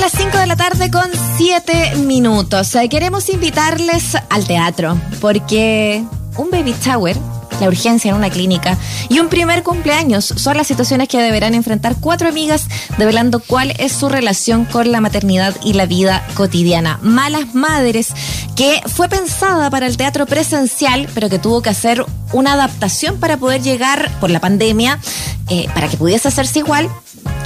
Las 0.00 0.12
5 0.12 0.38
de 0.38 0.46
la 0.46 0.56
tarde 0.56 0.90
con 0.90 1.10
7 1.36 1.96
minutos. 1.96 2.74
Eh, 2.76 2.88
Queremos 2.88 3.28
invitarles 3.28 4.14
al 4.30 4.46
teatro 4.46 4.96
porque 5.20 6.02
un 6.36 6.50
baby 6.50 6.74
shower, 6.80 7.16
la 7.60 7.68
urgencia 7.68 8.10
en 8.10 8.16
una 8.16 8.30
clínica 8.30 8.78
y 9.08 9.18
un 9.20 9.28
primer 9.28 9.62
cumpleaños. 9.62 10.24
Son 10.24 10.56
las 10.56 10.66
situaciones 10.66 11.08
que 11.08 11.20
deberán 11.20 11.54
enfrentar 11.54 11.96
cuatro 12.00 12.28
amigas 12.28 12.66
develando 12.98 13.40
cuál 13.40 13.74
es 13.78 13.92
su 13.92 14.08
relación 14.08 14.64
con 14.64 14.92
la 14.92 15.00
maternidad 15.00 15.54
y 15.62 15.74
la 15.74 15.86
vida 15.86 16.26
cotidiana. 16.34 16.98
Malas 17.02 17.54
Madres, 17.54 18.08
que 18.56 18.80
fue 18.86 19.08
pensada 19.08 19.70
para 19.70 19.86
el 19.86 19.96
teatro 19.96 20.26
presencial, 20.26 21.08
pero 21.14 21.28
que 21.28 21.38
tuvo 21.38 21.62
que 21.62 21.70
hacer 21.70 22.04
una 22.32 22.54
adaptación 22.54 23.18
para 23.18 23.36
poder 23.36 23.62
llegar 23.62 24.10
por 24.20 24.30
la 24.30 24.40
pandemia, 24.40 24.98
eh, 25.48 25.66
para 25.74 25.88
que 25.88 25.96
pudiese 25.96 26.28
hacerse 26.28 26.60
igual 26.60 26.88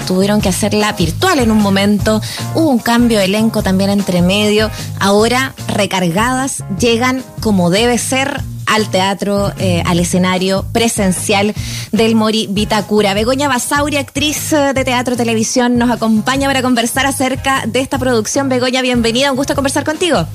tuvieron 0.06 0.40
que 0.40 0.48
hacerla 0.48 0.92
virtual 0.92 1.38
en 1.38 1.50
un 1.50 1.58
momento, 1.58 2.20
hubo 2.54 2.68
un 2.68 2.78
cambio 2.78 3.18
de 3.18 3.26
elenco 3.26 3.62
también 3.62 3.90
entre 3.90 4.20
medio, 4.20 4.70
ahora 4.98 5.54
recargadas 5.68 6.64
llegan 6.78 7.22
como 7.40 7.70
debe 7.70 7.98
ser 7.98 8.42
al 8.72 8.88
teatro, 8.90 9.52
eh, 9.58 9.82
al 9.84 9.98
escenario 10.00 10.64
presencial 10.72 11.54
del 11.92 12.14
Mori 12.14 12.46
Vitacura. 12.50 13.12
Begoña 13.12 13.46
Basauri, 13.46 13.98
actriz 13.98 14.52
eh, 14.54 14.72
de 14.74 14.84
teatro 14.84 15.14
televisión, 15.14 15.76
nos 15.76 15.90
acompaña 15.90 16.48
para 16.48 16.62
conversar 16.62 17.04
acerca 17.04 17.64
de 17.66 17.80
esta 17.80 17.98
producción. 17.98 18.48
Begoña, 18.48 18.80
bienvenida, 18.80 19.30
un 19.30 19.36
gusto 19.36 19.54
conversar 19.54 19.84
contigo. 19.84 20.26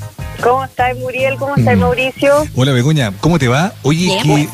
¿Cómo 0.44 0.64
estás, 0.66 0.95
Muriel? 0.98 1.36
¿Cómo 1.38 1.55
estás, 1.55 1.76
Mm. 1.76 1.80
Hola, 1.80 2.45
Hola 2.55 2.72
Begoña, 2.73 3.12
¿cómo 3.20 3.40
te 3.40 3.48
va? 3.48 3.73
Oye, 3.81 4.05
Bien, 4.05 4.22
qué, 4.22 4.30
pues. 4.30 4.48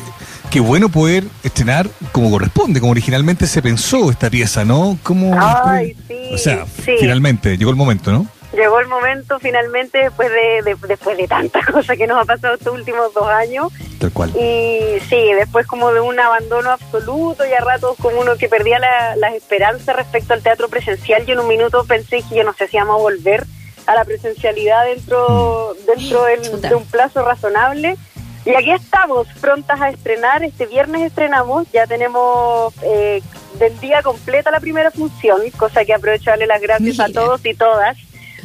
qué 0.50 0.60
bueno 0.60 0.88
poder 0.88 1.24
estrenar 1.42 1.90
como 2.12 2.30
corresponde, 2.30 2.80
como 2.80 2.92
originalmente 2.92 3.46
se 3.46 3.60
pensó 3.60 4.10
esta 4.10 4.30
pieza, 4.30 4.64
¿no? 4.64 4.96
¿Cómo, 5.02 5.34
Ay, 5.38 5.92
cómo- 5.92 6.08
sí, 6.08 6.34
O 6.34 6.38
sea, 6.38 6.64
sí. 6.84 6.92
finalmente, 6.98 7.58
llegó 7.58 7.70
el 7.70 7.76
momento, 7.76 8.12
¿no? 8.12 8.26
Llegó 8.56 8.78
el 8.80 8.86
momento 8.86 9.38
finalmente 9.40 9.98
después 9.98 10.30
de, 10.30 10.62
de- 10.62 10.76
después 10.86 11.16
de 11.16 11.26
tantas 11.28 11.66
cosas 11.72 11.96
que 11.96 12.06
nos 12.06 12.18
ha 12.22 12.24
pasado 12.24 12.54
estos 12.54 12.72
últimos 12.74 13.12
dos 13.14 13.26
años 13.28 13.72
Tal 13.98 14.12
cual. 14.12 14.30
y 14.36 15.00
sí, 15.08 15.32
después 15.34 15.66
como 15.66 15.92
de 15.92 16.00
un 16.00 16.18
abandono 16.20 16.70
absoluto 16.70 17.44
y 17.46 17.52
a 17.52 17.60
ratos 17.60 17.96
como 18.00 18.20
uno 18.20 18.36
que 18.36 18.48
perdía 18.48 18.78
la- 18.78 19.16
las 19.16 19.34
esperanzas 19.34 19.96
respecto 19.96 20.34
al 20.34 20.42
teatro 20.42 20.68
presencial, 20.68 21.24
yo 21.26 21.32
en 21.34 21.40
un 21.40 21.48
minuto 21.48 21.84
pensé 21.84 22.22
que 22.28 22.36
yo 22.36 22.44
no 22.44 22.52
sé 22.54 22.68
si 22.68 22.76
íbamos 22.76 22.96
a 22.98 23.02
volver 23.02 23.44
a 23.86 23.94
la 23.94 24.04
presencialidad 24.04 24.84
dentro, 24.86 25.74
dentro 25.86 26.24
del- 26.24 26.60
de 26.60 26.74
un 26.74 26.86
plazo 26.86 27.22
razonable. 27.24 27.96
Y 28.46 28.54
aquí 28.54 28.70
estamos, 28.72 29.26
prontas 29.40 29.80
a 29.80 29.88
estrenar. 29.88 30.42
Este 30.42 30.66
viernes 30.66 31.02
estrenamos, 31.02 31.66
ya 31.72 31.86
tenemos 31.86 32.74
eh, 32.82 33.22
del 33.58 33.78
día 33.80 34.02
completa 34.02 34.50
la 34.50 34.60
primera 34.60 34.90
función, 34.90 35.40
cosa 35.56 35.84
que 35.84 35.94
aprovecho 35.94 36.30
darle 36.30 36.46
las 36.46 36.60
gracias 36.60 37.00
a 37.00 37.08
todos 37.08 37.44
y 37.46 37.54
todas. 37.54 37.96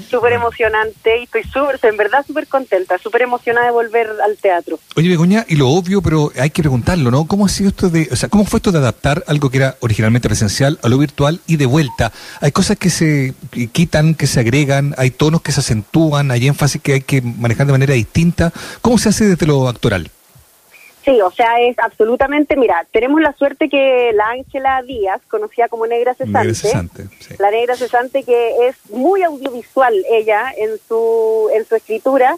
Súper 0.09 0.33
emocionante 0.33 1.19
y 1.19 1.23
estoy 1.23 1.43
súper, 1.43 1.79
en 1.83 1.97
verdad 1.97 2.25
súper 2.25 2.47
contenta, 2.47 2.97
súper 2.97 3.23
emocionada 3.23 3.67
de 3.67 3.71
volver 3.71 4.07
al 4.23 4.37
teatro. 4.37 4.79
Oye 4.95 5.09
Begoña, 5.09 5.45
y 5.47 5.55
lo 5.55 5.69
obvio, 5.69 6.01
pero 6.01 6.31
hay 6.39 6.49
que 6.49 6.61
preguntarlo, 6.61 7.11
¿no? 7.11 7.25
¿Cómo 7.25 7.45
ha 7.45 7.49
sido 7.49 7.69
esto 7.69 7.89
de, 7.89 8.07
o 8.11 8.15
sea, 8.15 8.29
cómo 8.29 8.45
fue 8.45 8.57
esto 8.57 8.71
de 8.71 8.79
adaptar 8.79 9.23
algo 9.27 9.49
que 9.49 9.57
era 9.57 9.77
originalmente 9.79 10.27
presencial 10.27 10.79
a 10.83 10.89
lo 10.89 10.97
virtual 10.97 11.41
y 11.47 11.57
de 11.57 11.65
vuelta? 11.65 12.11
Hay 12.41 12.51
cosas 12.51 12.77
que 12.77 12.89
se 12.89 13.33
quitan, 13.71 14.15
que 14.15 14.27
se 14.27 14.39
agregan, 14.39 14.95
hay 14.97 15.11
tonos 15.11 15.41
que 15.41 15.51
se 15.51 15.61
acentúan, 15.61 16.31
hay 16.31 16.47
énfasis 16.47 16.81
que 16.81 16.93
hay 16.93 17.01
que 17.01 17.21
manejar 17.21 17.65
de 17.65 17.73
manera 17.73 17.93
distinta. 17.93 18.51
¿Cómo 18.81 18.97
se 18.97 19.09
hace 19.09 19.25
desde 19.25 19.45
lo 19.45 19.67
actoral? 19.67 20.11
Sí, 21.09 21.21
o 21.21 21.31
sea, 21.31 21.59
es 21.61 21.77
absolutamente, 21.79 22.55
mira, 22.55 22.85
tenemos 22.91 23.19
la 23.21 23.33
suerte 23.33 23.67
que 23.67 24.11
la 24.13 24.29
Ángela 24.29 24.81
Díaz, 24.83 25.21
conocida 25.27 25.67
como 25.67 25.87
Negra 25.87 26.13
Cesante, 26.13 26.37
Negra 26.39 26.53
Cesante, 26.53 27.03
sí. 27.19 27.33
la 27.39 27.49
Negra 27.49 27.75
Cesante 27.75 28.23
que 28.23 28.67
es 28.67 28.75
muy 28.91 29.23
audiovisual 29.23 29.93
ella 30.11 30.53
en 30.55 30.71
su, 30.87 31.49
en 31.55 31.65
su 31.65 31.75
escritura, 31.75 32.35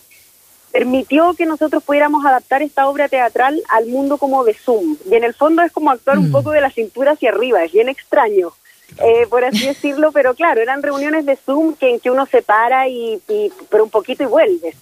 permitió 0.72 1.34
que 1.34 1.46
nosotros 1.46 1.84
pudiéramos 1.84 2.26
adaptar 2.26 2.62
esta 2.62 2.88
obra 2.88 3.10
teatral 3.10 3.62
al 3.70 3.88
mundo 3.88 4.18
como 4.18 4.46
de 4.46 4.54
Zoom. 4.54 4.96
Y 5.10 5.16
en 5.16 5.26
el 5.26 5.34
fondo 5.34 5.64
es 5.64 5.72
como 5.74 5.92
actuar 5.92 6.18
un 6.18 6.30
Mm. 6.30 6.32
poco 6.32 6.52
de 6.52 6.62
la 6.62 6.70
cintura 6.70 7.12
hacia 7.12 7.32
arriba, 7.32 7.64
es 7.64 7.74
bien 7.74 7.90
extraño. 7.90 8.54
eh, 8.98 9.26
por 9.30 9.44
así 9.46 9.66
decirlo, 9.66 10.12
pero 10.12 10.34
claro, 10.34 10.62
eran 10.62 10.84
reuniones 10.84 11.26
de 11.26 11.38
Zoom 11.38 11.76
que, 11.76 11.90
en 11.92 12.00
que 12.02 12.12
uno 12.12 12.26
se 12.26 12.42
para 12.42 12.90
y, 12.90 13.22
y 13.30 13.50
pero 13.70 13.86
un 13.86 13.90
poquito 13.90 14.24
y 14.24 14.26
vuelves 14.26 14.76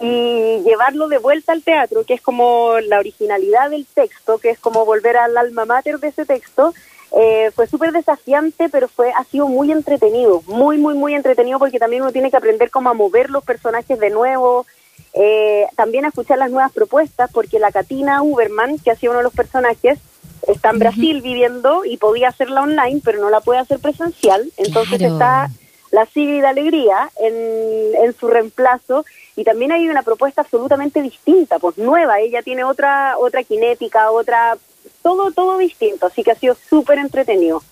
y 0.00 0.62
llevarlo 0.64 1.08
de 1.08 1.18
vuelta 1.18 1.52
al 1.52 1.62
teatro, 1.62 2.04
que 2.04 2.14
es 2.14 2.20
como 2.20 2.78
la 2.80 2.98
originalidad 2.98 3.70
del 3.70 3.86
texto, 3.86 4.38
que 4.38 4.50
es 4.50 4.58
como 4.58 4.84
volver 4.84 5.16
al 5.16 5.36
alma 5.36 5.64
mater 5.64 5.98
de 5.98 6.08
ese 6.08 6.24
texto, 6.24 6.74
eh, 7.16 7.50
fue 7.54 7.66
súper 7.66 7.92
desafiante, 7.92 8.68
pero 8.68 8.86
fue 8.86 9.10
ha 9.12 9.24
sido 9.24 9.48
muy 9.48 9.72
entretenido, 9.72 10.42
muy, 10.46 10.78
muy, 10.78 10.94
muy 10.94 11.14
entretenido, 11.14 11.58
porque 11.58 11.78
también 11.78 12.02
uno 12.02 12.12
tiene 12.12 12.30
que 12.30 12.36
aprender 12.36 12.70
cómo 12.70 12.90
a 12.90 12.94
mover 12.94 13.30
los 13.30 13.44
personajes 13.44 13.98
de 13.98 14.10
nuevo, 14.10 14.66
eh, 15.14 15.66
también 15.74 16.04
a 16.04 16.08
escuchar 16.08 16.38
las 16.38 16.50
nuevas 16.50 16.72
propuestas, 16.72 17.30
porque 17.32 17.58
la 17.58 17.72
Katina 17.72 18.22
Uberman, 18.22 18.78
que 18.78 18.90
ha 18.90 18.96
sido 18.96 19.12
uno 19.12 19.20
de 19.20 19.24
los 19.24 19.32
personajes, 19.34 19.98
está 20.46 20.70
en 20.70 20.78
Brasil 20.78 21.20
viviendo 21.22 21.84
y 21.84 21.96
podía 21.96 22.28
hacerla 22.28 22.62
online, 22.62 23.00
pero 23.04 23.20
no 23.20 23.30
la 23.30 23.40
puede 23.40 23.60
hacer 23.60 23.78
presencial, 23.78 24.50
entonces 24.56 24.98
Claro. 24.98 25.14
está 25.14 25.50
la 25.90 26.06
Sigrid 26.06 26.44
Alegría 26.44 27.10
en, 27.20 27.94
en 28.04 28.16
su 28.18 28.28
reemplazo. 28.28 29.04
Y 29.36 29.44
también 29.44 29.72
hay 29.72 29.88
una 29.88 30.02
propuesta 30.02 30.42
absolutamente 30.42 31.00
distinta, 31.00 31.58
pues 31.58 31.78
nueva, 31.78 32.18
ella 32.20 32.42
tiene 32.42 32.64
otra 32.64 33.16
otra 33.18 33.44
cinética, 33.44 34.10
otra 34.10 34.58
todo 35.02 35.30
todo 35.30 35.58
distinto, 35.58 36.06
así 36.06 36.24
que 36.24 36.32
ha 36.32 36.34
sido 36.34 36.56
súper 36.68 36.98
entretenido. 36.98 37.62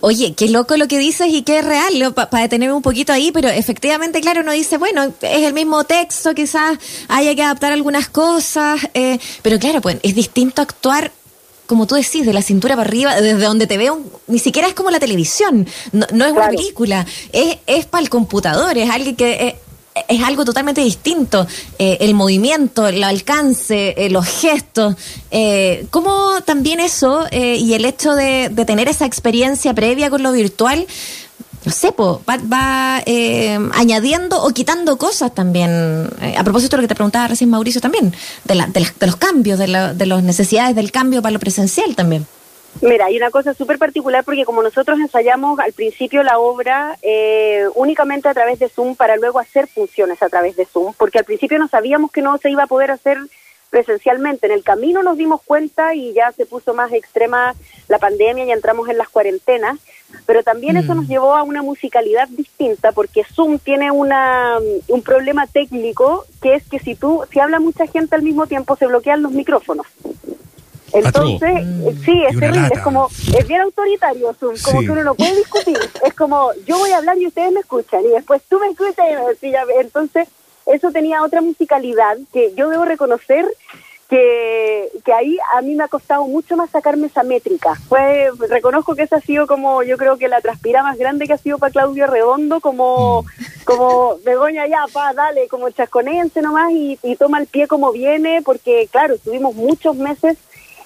Oye, 0.00 0.34
qué 0.34 0.48
loco 0.48 0.76
lo 0.76 0.88
que 0.88 0.98
dices 0.98 1.28
y 1.28 1.42
qué 1.42 1.62
real, 1.62 2.14
para 2.14 2.42
detenerme 2.42 2.74
un 2.74 2.82
poquito 2.82 3.12
ahí, 3.12 3.30
pero 3.32 3.48
efectivamente, 3.48 4.20
claro, 4.20 4.40
uno 4.40 4.52
dice, 4.52 4.78
bueno, 4.78 5.12
es 5.20 5.42
el 5.42 5.52
mismo 5.52 5.84
texto, 5.84 6.34
quizás 6.34 6.78
haya 7.08 7.34
que 7.34 7.42
adaptar 7.42 7.72
algunas 7.72 8.08
cosas, 8.08 8.80
eh, 8.94 9.18
pero 9.42 9.58
claro, 9.58 9.80
pues 9.80 9.98
es 10.02 10.14
distinto 10.14 10.62
actuar, 10.62 11.12
como 11.66 11.86
tú 11.86 11.94
decís, 11.94 12.24
de 12.24 12.32
la 12.32 12.42
cintura 12.42 12.76
para 12.76 12.88
arriba, 12.88 13.20
desde 13.20 13.44
donde 13.44 13.66
te 13.66 13.76
veo, 13.76 14.00
ni 14.26 14.38
siquiera 14.38 14.68
es 14.68 14.74
como 14.74 14.90
la 14.90 14.98
televisión, 15.00 15.66
no, 15.92 16.06
no 16.12 16.24
es 16.24 16.32
una 16.32 16.48
película, 16.48 17.06
es, 17.32 17.58
es 17.66 17.86
para 17.86 18.02
el 18.02 18.08
computador, 18.08 18.78
es 18.78 18.88
alguien 18.90 19.16
que... 19.16 19.32
eh, 19.32 19.56
es 20.08 20.22
algo 20.22 20.44
totalmente 20.44 20.82
distinto. 20.82 21.46
Eh, 21.78 21.96
el 22.00 22.12
movimiento, 22.12 22.86
el 22.86 23.02
alcance, 23.02 23.94
eh, 23.96 24.10
los 24.10 24.26
gestos. 24.26 24.94
Eh, 25.30 25.86
¿Cómo 25.88 26.42
también 26.44 26.80
eso 26.80 27.24
eh, 27.30 27.56
y 27.56 27.72
el 27.72 27.86
hecho 27.86 28.14
de, 28.14 28.50
de 28.50 28.64
tener 28.66 28.88
esa 28.88 29.06
experiencia 29.06 29.72
previa 29.72 30.10
con 30.10 30.22
lo 30.22 30.32
virtual, 30.32 30.86
no 31.66 31.72
sé, 31.72 31.92
po, 31.92 32.22
va, 32.28 32.38
va, 32.50 33.02
eh, 33.04 33.58
añadiendo 33.74 34.42
o 34.42 34.48
quitando 34.50 34.96
cosas 34.96 35.34
también? 35.34 36.08
Eh, 36.22 36.34
a 36.38 36.44
propósito 36.44 36.76
de 36.76 36.82
lo 36.82 36.84
que 36.84 36.88
te 36.88 36.94
preguntaba 36.94 37.26
recién 37.28 37.50
Mauricio 37.50 37.80
también, 37.80 38.14
de, 38.44 38.54
la- 38.54 38.66
de, 38.68 38.86
de 38.98 39.06
los 39.06 39.16
cambios, 39.16 39.58
de, 39.58 39.66
la- 39.68 39.92
de 39.92 40.06
las 40.06 40.22
necesidades 40.22 40.74
del 40.76 40.92
cambio 40.92 41.20
para 41.22 41.32
lo 41.32 41.40
presencial 41.40 41.94
también. 41.96 42.24
Mira, 42.82 43.06
hay 43.06 43.16
una 43.16 43.30
cosa 43.30 43.54
súper 43.54 43.78
particular 43.78 44.22
porque 44.22 44.44
como 44.44 44.62
nosotros 44.62 44.98
ensayamos 45.00 45.58
al 45.60 45.72
principio 45.72 46.22
la 46.22 46.38
obra 46.38 46.98
eh, 47.02 47.64
únicamente 47.74 48.28
a 48.28 48.34
través 48.34 48.58
de 48.58 48.68
Zoom 48.68 48.94
para 48.94 49.16
luego 49.16 49.38
hacer 49.38 49.66
funciones 49.66 50.22
a 50.22 50.28
través 50.28 50.56
de 50.56 50.66
Zoom, 50.66 50.92
porque 50.98 51.18
al 51.18 51.24
principio 51.24 51.58
no 51.58 51.68
sabíamos 51.68 52.12
que 52.12 52.20
no 52.22 52.36
se 52.38 52.50
iba 52.50 52.64
a 52.64 52.66
poder 52.66 52.90
hacer 52.90 53.18
presencialmente. 53.70 54.46
En 54.46 54.52
el 54.52 54.62
camino 54.62 55.02
nos 55.02 55.16
dimos 55.16 55.42
cuenta 55.42 55.94
y 55.94 56.12
ya 56.12 56.32
se 56.32 56.46
puso 56.46 56.74
más 56.74 56.92
extrema 56.92 57.54
la 57.88 57.98
pandemia 57.98 58.44
y 58.44 58.50
entramos 58.52 58.88
en 58.88 58.98
las 58.98 59.08
cuarentenas, 59.08 59.78
pero 60.24 60.42
también 60.42 60.76
eso 60.76 60.94
Mm. 60.94 60.96
nos 60.98 61.08
llevó 61.08 61.34
a 61.34 61.42
una 61.42 61.62
musicalidad 61.62 62.28
distinta 62.28 62.92
porque 62.92 63.24
Zoom 63.24 63.58
tiene 63.58 63.90
una, 63.90 64.58
un 64.88 65.02
problema 65.02 65.46
técnico 65.46 66.24
que 66.40 66.54
es 66.54 66.64
que 66.64 66.78
si 66.78 66.94
tú, 66.94 67.24
si 67.32 67.40
habla 67.40 67.58
mucha 67.60 67.86
gente 67.86 68.14
al 68.16 68.22
mismo 68.22 68.46
tiempo 68.46 68.76
se 68.76 68.86
bloquean 68.86 69.22
los 69.22 69.32
micrófonos. 69.32 69.86
Entonces, 70.92 71.40
Patrón. 71.40 71.88
eh, 71.88 71.96
sí, 72.04 72.24
es 72.24 72.36
Y 72.36 72.40
terrible, 72.40 72.68
es 72.72 72.80
como, 72.80 73.10
es 73.36 73.46
bien 73.46 73.60
autoritario 73.60 74.32
Zoom, 74.34 74.56
como 74.58 74.80
Sí. 74.80 74.86
que 74.86 74.92
uno 74.92 75.04
no 75.04 75.14
puede 75.14 75.36
discutir, 75.36 75.76
es 76.04 76.14
como, 76.14 76.52
yo 76.64 76.78
voy 76.78 76.90
a 76.92 76.98
hablar 76.98 77.18
y 77.18 77.26
ustedes 77.26 77.52
me 77.52 77.60
escuchan, 77.60 78.02
y 78.04 78.08
después 78.08 78.40
tú 78.48 78.58
me 78.58 78.68
escuchas 78.68 79.04
y 79.10 79.14
me 79.14 79.34
sí, 79.34 79.50
ya 79.50 79.64
entonces 79.78 80.28
eso 80.66 80.90
tenía 80.90 81.22
otra 81.22 81.40
musicalidad 81.40 82.18
que 82.32 82.52
yo 82.54 82.68
debo 82.68 82.84
reconocer 82.84 83.46
que, 84.08 84.88
que 85.04 85.12
ahí 85.12 85.36
a 85.54 85.62
mí 85.62 85.74
me 85.74 85.84
ha 85.84 85.88
costado 85.88 86.24
mucho 86.26 86.56
más 86.56 86.70
sacarme 86.70 87.08
esa 87.08 87.22
métrica. 87.22 87.74
Fue, 87.88 88.30
reconozco 88.48 88.94
que 88.94 89.02
esa 89.02 89.16
ha 89.16 89.20
sido 89.20 89.46
como, 89.46 89.82
yo 89.82 89.96
creo 89.96 90.16
que 90.16 90.28
la 90.28 90.40
transpira 90.40 90.82
más 90.82 90.96
grande 90.96 91.26
que 91.26 91.32
ha 91.32 91.38
sido 91.38 91.58
para 91.58 91.72
Claudio 91.72 92.06
Redondo, 92.06 92.60
como, 92.60 93.24
como 93.64 94.16
Begoña 94.24 94.66
ya, 94.68 94.84
pa, 94.92 95.12
dale, 95.12 95.48
como 95.48 95.70
chasconense 95.70 96.40
nomás 96.40 96.70
y, 96.72 96.98
y 97.02 97.16
toma 97.16 97.40
el 97.40 97.46
pie 97.46 97.66
como 97.66 97.90
viene, 97.92 98.42
porque 98.42 98.88
claro, 98.90 99.14
estuvimos 99.14 99.54
muchos 99.54 99.96
meses 99.96 100.38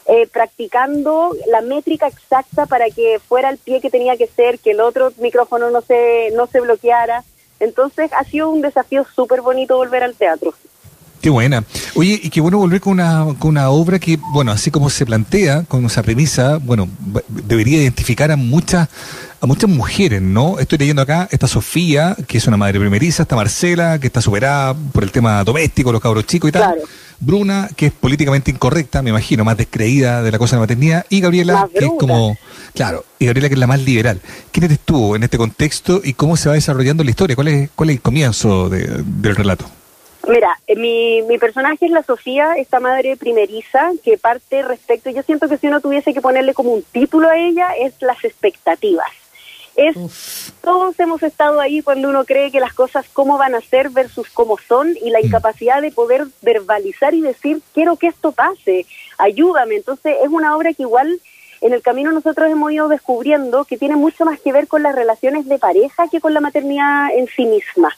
eh, 0.07 0.27
practicando 0.27 1.37
la 1.47 1.61
métrica 1.61 2.09
exacta 2.09 2.67
para 2.67 2.91
que 2.91 3.21
fuera 3.21 3.51
el 3.51 3.59
pie 3.59 3.81
que 3.81 3.91
tenía 3.91 4.17
que 4.17 4.27
ser, 4.27 4.59
que 4.59 4.73
el 4.73 4.81
otro 4.81 5.13
micrófono 5.19 5.71
no 5.71 5.83
se, 5.83 6.31
no 6.35 6.47
se 6.47 6.61
bloqueara. 6.61 7.23
Entonces 7.61 8.11
ha 8.19 8.25
sido 8.25 8.51
un 8.51 8.63
desafío 8.63 9.07
súper 9.15 9.43
bonito 9.43 9.77
volver 9.77 10.03
al 10.03 10.15
teatro. 10.15 10.55
Qué 11.21 11.29
buena. 11.29 11.63
Oye, 11.95 12.19
y 12.23 12.31
qué 12.31 12.41
bueno 12.41 12.57
volver 12.57 12.81
con 12.81 12.95
una, 12.95 13.27
con 13.39 13.51
una 13.51 13.69
obra 13.69 13.99
que, 13.99 14.19
bueno, 14.33 14.53
así 14.53 14.71
como 14.71 14.89
se 14.89 15.05
plantea, 15.05 15.65
con 15.69 15.85
esa 15.85 16.03
premisa, 16.03 16.57
bueno, 16.57 16.89
debería 17.29 17.77
identificar 17.83 18.31
a 18.31 18.37
muchas 18.37 18.89
a 19.43 19.47
muchas 19.47 19.71
mujeres, 19.71 20.21
¿no? 20.21 20.59
Estoy 20.59 20.79
leyendo 20.79 21.01
acá, 21.01 21.27
está 21.31 21.47
Sofía, 21.49 22.15
que 22.27 22.37
es 22.37 22.47
una 22.47 22.59
madre 22.59 22.79
primeriza, 22.79 23.23
está 23.23 23.37
Marcela, 23.37 23.99
que 23.99 24.07
está 24.07 24.21
superada 24.21 24.75
por 24.93 25.03
el 25.03 25.11
tema 25.11 25.43
doméstico, 25.45 25.93
los 25.93 26.03
cabros 26.03 26.27
chicos 26.27 26.51
y 26.51 26.53
tal. 26.53 26.77
Bruna, 27.21 27.69
que 27.75 27.87
es 27.87 27.93
políticamente 27.93 28.51
incorrecta, 28.51 29.01
me 29.03 29.11
imagino, 29.11 29.45
más 29.45 29.57
descreída 29.57 30.23
de 30.23 30.31
la 30.31 30.39
cosa 30.39 30.57
de 30.57 30.59
la 30.59 30.65
maternidad, 30.65 31.07
y 31.09 31.21
Gabriela, 31.21 31.69
que 31.73 31.87
es 31.87 31.91
como, 31.99 32.37
claro, 32.75 33.05
y 33.19 33.27
Gabriela 33.27 33.49
que 33.49 33.55
es 33.55 33.61
la 33.61 33.67
más 33.67 33.81
liberal. 33.81 34.21
¿Quién 34.53 34.65
eres 34.65 34.81
tú 34.81 35.15
en 35.15 35.23
este 35.23 35.39
contexto 35.39 36.01
y 36.03 36.15
cómo 36.15 36.37
se 36.37 36.49
va 36.49 36.55
desarrollando 36.55 37.05
la 37.05 37.11
historia? 37.11 37.37
¿Cuál 37.37 37.49
es, 37.49 37.71
cuál 37.75 37.91
es 37.91 37.97
el 37.97 38.03
comienzo 38.03 38.69
del 38.69 39.37
relato? 39.37 39.67
Mira, 40.29 40.59
eh, 40.67 40.77
mi, 40.77 41.23
mi 41.23 41.39
personaje 41.39 41.87
es 41.87 41.91
la 41.91 42.03
Sofía, 42.03 42.55
esta 42.57 42.79
madre 42.79 43.17
primeriza, 43.17 43.91
que 44.05 44.19
parte 44.19 44.63
respecto, 44.63 45.11
yo 45.11 45.23
siento 45.23 45.49
que 45.49 45.57
si 45.57 45.67
uno 45.67 45.81
tuviese 45.81 46.13
que 46.13 46.21
ponerle 46.21 46.53
como 46.53 46.73
un 46.73 46.83
título 46.83 47.29
a 47.29 47.39
ella, 47.39 47.71
es 47.79 47.95
las 48.01 48.23
expectativas. 48.25 49.09
Es, 49.77 50.53
todos 50.63 50.99
hemos 51.01 51.23
estado 51.23 51.61
ahí 51.61 51.81
cuando 51.81 52.11
uno 52.11 52.25
cree 52.25 52.51
que 52.51 52.61
las 52.61 52.75
cosas 52.75 53.07
cómo 53.13 53.39
van 53.39 53.55
a 53.55 53.61
ser 53.61 53.89
versus 53.91 54.29
cómo 54.29 54.59
son 54.59 54.95
y 55.01 55.11
la 55.11 55.21
mm. 55.21 55.27
incapacidad 55.27 55.81
de 55.81 55.91
poder 55.91 56.27
verbalizar 56.43 57.15
y 57.15 57.23
decir, 57.23 57.63
quiero 57.73 57.97
que 57.97 58.09
esto 58.09 58.33
pase, 58.33 58.85
ayúdame. 59.17 59.77
Entonces 59.77 60.17
es 60.23 60.29
una 60.29 60.57
obra 60.57 60.75
que 60.75 60.83
igual 60.83 61.21
en 61.61 61.73
el 61.73 61.83
camino 61.83 62.13
nosotros 62.13 62.51
hemos 62.51 62.73
ido 62.73 62.89
descubriendo 62.89 63.65
que 63.65 63.77
tiene 63.77 63.97
mucho 63.97 64.25
más 64.25 64.41
que 64.41 64.53
ver 64.53 64.69
con 64.69 64.83
las 64.83 64.95
relaciones 64.95 65.47
de 65.47 65.59
pareja 65.59 66.09
que 66.09 66.21
con 66.21 66.35
la 66.35 66.41
maternidad 66.41 67.11
en 67.15 67.27
sí 67.29 67.45
misma 67.45 67.91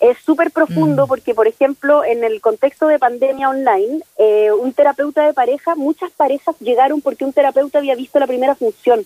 es 0.00 0.16
súper 0.24 0.50
profundo 0.50 1.04
mm. 1.04 1.08
porque, 1.08 1.34
por 1.34 1.46
ejemplo, 1.46 2.04
en 2.04 2.24
el 2.24 2.40
contexto 2.40 2.88
de 2.88 2.98
pandemia 2.98 3.50
online, 3.50 4.00
eh, 4.16 4.50
un 4.50 4.72
terapeuta 4.72 5.26
de 5.26 5.34
pareja, 5.34 5.74
muchas 5.74 6.10
parejas 6.12 6.56
llegaron 6.58 7.02
porque 7.02 7.24
un 7.26 7.34
terapeuta 7.34 7.78
había 7.78 7.94
visto 7.94 8.18
la 8.18 8.26
primera 8.26 8.54
función 8.54 9.04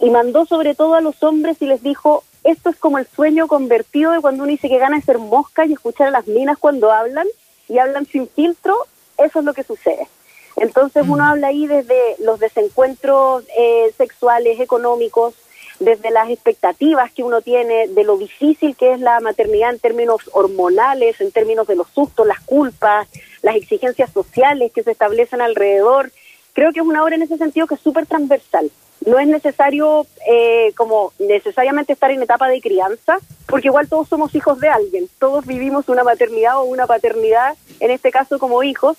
y 0.00 0.08
mandó 0.08 0.46
sobre 0.46 0.74
todo 0.74 0.94
a 0.94 1.02
los 1.02 1.22
hombres 1.22 1.58
y 1.60 1.66
les 1.66 1.82
dijo, 1.82 2.24
esto 2.44 2.70
es 2.70 2.76
como 2.76 2.98
el 2.98 3.06
sueño 3.06 3.46
convertido 3.46 4.12
de 4.12 4.20
cuando 4.20 4.44
uno 4.44 4.50
dice 4.50 4.70
que 4.70 4.78
gana 4.78 4.96
de 4.96 5.02
ser 5.02 5.18
mosca 5.18 5.66
y 5.66 5.74
escuchar 5.74 6.08
a 6.08 6.12
las 6.12 6.26
minas 6.26 6.56
cuando 6.58 6.90
hablan 6.90 7.26
y 7.68 7.78
hablan 7.78 8.06
sin 8.06 8.26
filtro, 8.26 8.74
eso 9.18 9.40
es 9.40 9.44
lo 9.44 9.52
que 9.52 9.64
sucede. 9.64 10.08
Entonces 10.56 11.04
uno 11.06 11.24
mm. 11.24 11.28
habla 11.28 11.46
ahí 11.48 11.66
desde 11.66 12.16
los 12.18 12.40
desencuentros 12.40 13.44
eh, 13.56 13.92
sexuales, 13.96 14.60
económicos, 14.60 15.34
desde 15.80 16.10
las 16.10 16.28
expectativas 16.28 17.10
que 17.10 17.22
uno 17.22 17.40
tiene 17.40 17.88
de 17.88 18.04
lo 18.04 18.18
difícil 18.18 18.76
que 18.76 18.92
es 18.92 19.00
la 19.00 19.18
maternidad 19.20 19.70
en 19.70 19.78
términos 19.78 20.20
hormonales, 20.32 21.20
en 21.20 21.32
términos 21.32 21.66
de 21.66 21.76
los 21.76 21.88
sustos, 21.88 22.26
las 22.26 22.40
culpas, 22.40 23.08
las 23.42 23.56
exigencias 23.56 24.10
sociales 24.12 24.72
que 24.72 24.82
se 24.82 24.92
establecen 24.92 25.40
alrededor. 25.40 26.12
Creo 26.52 26.72
que 26.72 26.80
es 26.80 26.86
una 26.86 27.02
obra 27.02 27.16
en 27.16 27.22
ese 27.22 27.38
sentido 27.38 27.66
que 27.66 27.76
es 27.76 27.80
súper 27.80 28.06
transversal. 28.06 28.70
No 29.06 29.18
es 29.18 29.26
necesario 29.26 30.06
eh, 30.28 30.74
como 30.76 31.14
necesariamente 31.18 31.94
estar 31.94 32.10
en 32.10 32.22
etapa 32.22 32.48
de 32.48 32.60
crianza, 32.60 33.18
porque 33.46 33.68
igual 33.68 33.88
todos 33.88 34.08
somos 34.08 34.34
hijos 34.34 34.60
de 34.60 34.68
alguien, 34.68 35.08
todos 35.18 35.46
vivimos 35.46 35.88
una 35.88 36.04
maternidad 36.04 36.58
o 36.58 36.64
una 36.64 36.86
paternidad, 36.86 37.56
en 37.80 37.90
este 37.90 38.10
caso 38.10 38.38
como 38.38 38.62
hijos, 38.62 38.98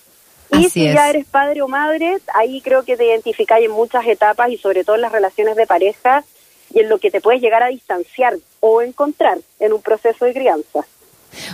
y 0.51 0.69
si 0.69 0.83
ya 0.85 1.09
eres 1.09 1.25
padre 1.25 1.61
o 1.61 1.67
madre, 1.67 2.17
ahí 2.33 2.61
creo 2.61 2.83
que 2.83 2.97
te 2.97 3.05
identificáis 3.05 3.65
en 3.65 3.71
muchas 3.71 4.05
etapas 4.05 4.49
y 4.49 4.57
sobre 4.57 4.83
todo 4.83 4.95
en 4.95 5.01
las 5.01 5.11
relaciones 5.11 5.55
de 5.55 5.65
pareja, 5.65 6.23
y 6.73 6.79
en 6.79 6.89
lo 6.89 6.99
que 6.99 7.11
te 7.11 7.21
puedes 7.21 7.41
llegar 7.41 7.63
a 7.63 7.67
distanciar 7.67 8.37
o 8.59 8.81
encontrar 8.81 9.39
en 9.59 9.73
un 9.73 9.81
proceso 9.81 10.25
de 10.25 10.33
crianza. 10.33 10.85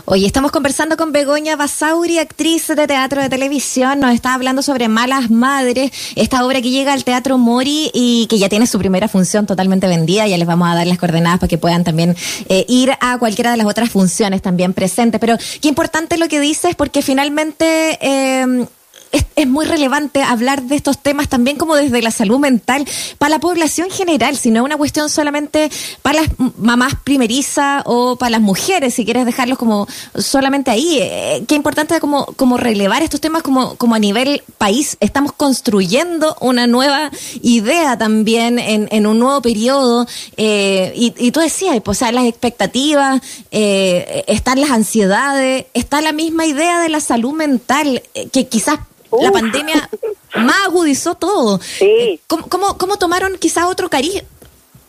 Hoy 0.06 0.26
estamos 0.26 0.52
conversando 0.52 0.98
con 0.98 1.12
Begoña 1.12 1.56
Basauri, 1.56 2.18
actriz 2.18 2.68
de 2.68 2.88
teatro 2.88 3.22
de 3.22 3.30
televisión. 3.30 4.00
Nos 4.00 4.16
está 4.16 4.34
hablando 4.34 4.64
sobre 4.64 4.88
Malas 4.88 5.30
Madres, 5.30 5.92
esta 6.16 6.44
obra 6.44 6.64
que 6.64 6.72
llega 6.72 6.94
al 6.94 7.04
Teatro 7.04 7.38
Mori 7.38 7.92
y 7.94 8.26
que 8.28 8.40
ya 8.40 8.50
tiene 8.50 8.66
su 8.66 8.80
primera 8.80 9.08
función 9.08 9.46
totalmente 9.46 9.88
vendida. 9.88 10.26
Ya 10.26 10.38
les 10.38 10.48
vamos 10.48 10.68
a 10.68 10.74
dar 10.74 10.88
las 10.88 10.98
coordenadas 10.98 11.40
para 11.40 11.48
que 11.48 11.60
puedan 11.60 11.84
también 11.84 12.16
eh, 12.50 12.66
ir 12.68 12.92
a 13.00 13.20
cualquiera 13.20 13.52
de 13.52 13.58
las 13.58 13.68
otras 13.68 13.92
funciones 13.92 14.42
también 14.42 14.74
presentes. 14.74 15.22
Pero 15.22 15.38
qué 15.62 15.68
importante 15.68 16.18
lo 16.18 16.28
que 16.28 16.40
dices, 16.40 16.76
porque 16.76 17.04
finalmente 17.04 18.00
eh, 18.02 18.66
es, 19.12 19.48
muy 19.48 19.66
relevante 19.66 20.24
hablar 20.24 20.64
de 20.64 20.76
estos 20.76 20.98
temas 20.98 21.30
también 21.30 21.58
como 21.58 21.76
desde 21.76 22.02
la 22.02 22.12
salud 22.12 22.38
mental 22.40 22.86
para 23.18 23.30
la 23.30 23.40
población 23.40 23.90
general, 23.90 24.36
si 24.36 24.52
no 24.52 24.62
es 24.62 24.66
una 24.66 24.78
cuestión 24.78 25.10
solamente 25.10 25.70
para 26.02 26.22
las 26.22 26.30
mamás 26.58 26.96
primerizas 27.04 27.84
o 27.86 28.18
para 28.18 28.32
las 28.32 28.42
mujeres, 28.42 28.94
si 28.94 29.06
quieres 29.06 29.26
dejarlos 29.26 29.58
como 29.58 29.88
solamente 30.16 30.72
ahí. 30.72 31.00
Eh, 31.02 31.44
qué 31.48 31.56
importante 31.56 32.00
como, 32.00 32.26
como 32.36 32.58
relevar 32.58 33.04
estos 33.04 33.22
temas 33.22 33.42
como, 33.42 33.76
como 33.76 33.96
a 33.96 34.00
nivel 34.00 34.44
país. 34.58 34.98
Estamos 35.00 35.32
construyendo 35.32 36.36
una 36.42 36.68
nueva 36.68 37.12
idea 37.42 37.98
también 37.98 38.60
en, 38.60 38.88
en 38.92 39.08
un 39.08 39.20
nuevo 39.20 39.42
periodo. 39.42 40.08
Eh, 40.36 40.92
y, 40.96 41.14
y, 41.18 41.32
tú 41.32 41.40
decías, 41.40 41.80
pues, 41.84 42.02
o 42.02 42.12
las 42.12 42.26
expectativas, 42.26 43.22
eh, 43.52 44.24
están 44.28 44.60
las 44.62 44.72
ansiedades, 44.72 45.66
está 45.74 46.02
la 46.02 46.12
misma 46.12 46.46
idea 46.46 46.80
de 46.82 46.90
la 46.90 47.00
salud 47.00 47.34
mental, 47.34 48.02
que 48.32 48.48
quizás 48.48 48.80
la 49.12 49.32
pandemia 49.32 49.90
más 50.36 50.68
agudizó 50.68 51.16
todo. 51.16 51.60
Sí. 51.60 52.20
¿Cómo, 52.28 52.78
cómo, 52.78 52.98
tomaron 52.98 53.38
quizá 53.38 53.68
otro 53.68 53.90
cariño? 53.90 54.22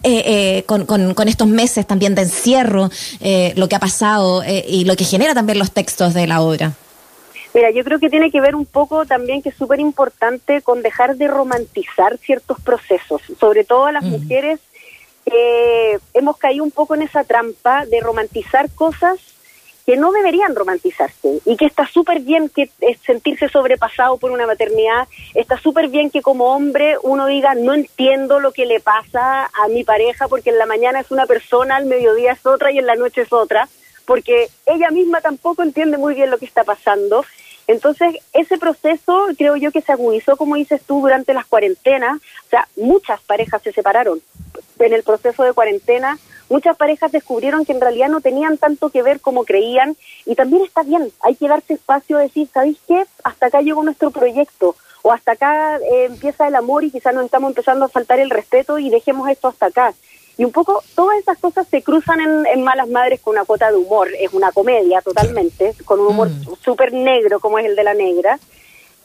Eh, 0.05 0.59
eh, 0.59 0.63
con, 0.65 0.87
con, 0.87 1.29
estos 1.29 1.49
meses 1.49 1.85
también 1.85 2.15
de 2.15 2.23
encierro, 2.23 2.89
eh, 3.21 3.53
lo 3.57 3.69
que 3.69 3.75
ha 3.75 3.81
pasado 3.81 4.45
y 4.47 4.85
lo 4.85 4.95
que 4.95 5.05
genera 5.05 5.35
también 5.35 5.59
los 5.59 5.73
textos 5.73 6.15
de 6.15 6.29
la 6.29 6.41
obra. 6.41 6.73
Mira, 7.53 7.73
yo 7.73 7.83
creo 7.83 7.99
que 7.99 8.09
tiene 8.09 8.31
que 8.31 8.41
ver 8.41 8.55
un 8.55 8.65
poco 8.65 9.07
también 9.07 9.43
que 9.43 9.49
es 9.49 9.57
súper 9.57 9.81
importante 9.81 10.63
con 10.63 10.83
dejar 10.83 11.17
de 11.17 11.27
romantizar 11.27 12.17
ciertos 12.19 12.61
procesos, 12.61 13.23
sobre 13.41 13.65
todo 13.65 13.87
a 13.87 13.93
las 13.93 14.05
mm. 14.05 14.11
mujeres. 14.11 14.61
hemos 16.15 16.37
caído 16.37 16.63
un 16.63 16.71
poco 16.71 16.95
en 16.95 17.03
esa 17.03 17.25
trampa 17.25 17.85
de 17.87 18.01
romantizar 18.01 18.71
cosas 18.71 19.19
que 19.89 19.97
no 19.97 20.13
deberían 20.13 20.55
romantizarse 20.55 21.41
y 21.47 21.57
que 21.57 21.65
está 21.65 21.87
súper 21.87 22.21
bien 22.21 22.51
que 22.51 22.69
sentirse 23.07 23.49
sobrepasado 23.49 24.19
por 24.19 24.33
una 24.33 24.47
maternidad, 24.47 25.09
está 25.33 25.59
súper 25.59 25.89
bien 25.89 26.11
que 26.11 26.21
como 26.21 26.55
hombre 26.55 26.97
uno 27.03 27.25
diga 27.25 27.55
no 27.55 27.73
entiendo 27.73 28.39
lo 28.39 28.53
que 28.53 28.67
le 28.67 28.81
pasa 28.81 29.45
a 29.47 29.69
mi 29.71 29.85
pareja 29.85 30.29
porque 30.29 30.51
en 30.51 30.59
la 30.59 30.67
mañana 30.67 31.01
es 31.01 31.11
una 31.11 31.25
persona, 31.25 31.77
al 31.77 31.87
mediodía 31.87 32.33
es 32.33 32.45
otra 32.45 32.71
y 32.71 32.77
en 32.77 32.85
la 32.85 32.97
noche 32.97 33.23
es 33.23 33.33
otra, 33.33 33.67
porque 34.05 34.51
ella 34.67 34.91
misma 34.91 35.23
tampoco 35.23 35.63
entiende 35.63 35.97
muy 35.97 36.15
bien 36.15 36.29
lo 36.29 36.37
que 36.37 36.45
está 36.45 36.65
pasando. 36.65 37.25
Entonces, 37.67 38.17
ese 38.35 38.59
proceso 38.59 39.29
creo 39.39 39.57
yo 39.57 39.73
que 39.73 39.81
se 39.81 39.93
agudizó, 39.93 40.37
como 40.37 40.57
dices 40.57 40.83
tú, 40.87 41.01
durante 41.01 41.33
las 41.33 41.47
cuarentenas. 41.47 42.19
O 42.19 42.51
sea, 42.51 42.69
muchas 42.77 43.23
parejas 43.23 43.63
se 43.63 43.73
separaron 43.73 44.21
en 44.79 44.93
el 44.93 45.03
proceso 45.03 45.45
de 45.45 45.55
cuarentena 45.55 46.19
muchas 46.49 46.77
parejas 46.77 47.13
descubrieron 47.13 47.65
que 47.65 47.73
en 47.73 47.81
realidad 47.81 48.09
no 48.09 48.21
tenían 48.21 48.59
tanto 48.59 48.91
que 48.91 49.03
ver 49.03 49.21
como 49.21 49.45
creían 49.45 49.97
y 50.27 50.35
también 50.35 50.65
está 50.65 50.83
bien, 50.83 51.11
hay 51.21 51.35
que 51.35 51.49
darse 51.49 51.75
espacio 51.75 52.19
a 52.19 52.23
decir, 52.23 52.49
¿sabéis 52.53 52.79
qué? 52.87 53.05
Hasta 53.25 53.47
acá 53.47 53.61
llegó 53.61 53.83
nuestro 53.83 54.11
proyecto 54.11 54.77
o 55.03 55.13
hasta 55.13 55.33
acá 55.33 55.77
eh, 55.79 56.07
empieza 56.07 56.49
el 56.49 56.55
amor 56.55 56.85
y 56.85 56.91
quizás 56.91 57.15
nos 57.15 57.25
estamos 57.25 57.51
empezando 57.51 57.85
a 57.85 57.89
faltar 57.89 58.19
el 58.19 58.31
respeto 58.31 58.79
y 58.79 58.91
dejemos 58.91 59.29
esto 59.29 59.49
hasta 59.49 59.67
acá. 59.67 59.95
Y 60.37 60.45
un 60.45 60.53
poco 60.53 60.85
todas 60.95 61.19
esas 61.19 61.37
cosas 61.39 61.67
se 61.69 61.83
cruzan 61.83 62.21
en, 62.21 62.63
Malas 62.63 62.89
Madres 62.89 63.21
con 63.21 63.33
una 63.33 63.45
cuota 63.45 63.73
de 63.73 63.77
humor, 63.77 64.09
es 64.19 64.33
una 64.33 64.53
comedia 64.53 65.03
totalmente, 65.03 65.75
con 65.85 65.99
un 65.99 66.09
humor 66.09 66.29
mm. 66.29 66.55
súper 66.63 66.93
negro 66.93 67.41
como 67.41 67.59
es 67.59 67.67
el 67.67 67.75
de 67.75 67.83
la 67.85 67.95
negra. 67.95 68.39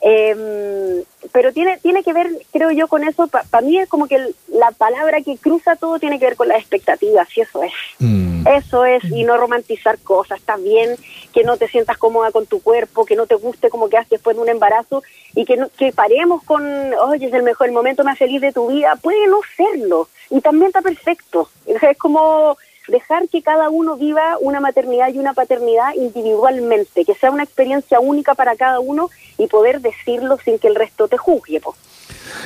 Eh, 0.05 1.03
pero 1.31 1.53
tiene, 1.53 1.77
tiene 1.77 2.03
que 2.03 2.11
ver, 2.11 2.29
creo 2.51 2.71
yo, 2.71 2.87
con 2.87 3.03
eso. 3.05 3.27
Para 3.27 3.65
mí 3.65 3.79
es 3.79 3.87
como 3.87 4.07
que 4.07 4.19
la 4.49 4.71
palabra 4.71 5.21
que 5.21 5.37
cruza 5.37 5.77
todo 5.77 5.97
tiene 5.97 6.19
que 6.19 6.25
ver 6.25 6.35
con 6.35 6.49
las 6.49 6.59
expectativas, 6.59 7.27
y 7.37 7.41
eso 7.41 7.63
es. 7.63 7.71
Mm. 7.99 8.45
Eso 8.45 8.83
es, 8.83 9.01
y 9.05 9.23
no 9.23 9.37
romantizar 9.37 9.97
cosas. 9.99 10.39
Está 10.39 10.57
bien 10.57 10.95
que 11.33 11.43
no 11.43 11.55
te 11.55 11.69
sientas 11.69 11.97
cómoda 11.97 12.31
con 12.31 12.45
tu 12.45 12.61
cuerpo, 12.61 13.05
que 13.05 13.15
no 13.15 13.25
te 13.25 13.35
guste 13.35 13.69
como 13.69 13.87
quedas 13.87 14.09
después 14.09 14.35
de 14.35 14.41
un 14.41 14.49
embarazo, 14.49 15.01
y 15.33 15.45
que, 15.45 15.57
que 15.77 15.93
paremos 15.93 16.43
con, 16.43 16.61
oye, 16.95 17.27
es 17.27 17.33
el 17.33 17.43
mejor 17.43 17.71
momento 17.71 18.03
más 18.03 18.19
feliz 18.19 18.41
de 18.41 18.51
tu 18.51 18.67
vida. 18.67 18.97
Puede 19.01 19.25
no 19.27 19.39
serlo, 19.55 20.09
y 20.29 20.41
también 20.41 20.67
está 20.67 20.81
perfecto. 20.81 21.49
Es 21.65 21.97
como 21.97 22.57
dejar 22.87 23.27
que 23.29 23.41
cada 23.41 23.69
uno 23.69 23.95
viva 23.95 24.37
una 24.39 24.59
maternidad 24.59 25.13
y 25.13 25.19
una 25.19 25.33
paternidad 25.33 25.93
individualmente, 25.95 27.05
que 27.05 27.13
sea 27.13 27.31
una 27.31 27.43
experiencia 27.43 27.99
única 27.99 28.35
para 28.35 28.55
cada 28.55 28.79
uno 28.79 29.09
y 29.37 29.47
poder 29.47 29.81
decirlo 29.81 30.37
sin 30.43 30.59
que 30.59 30.67
el 30.67 30.75
resto 30.75 31.07
te 31.07 31.17
juzgue. 31.17 31.61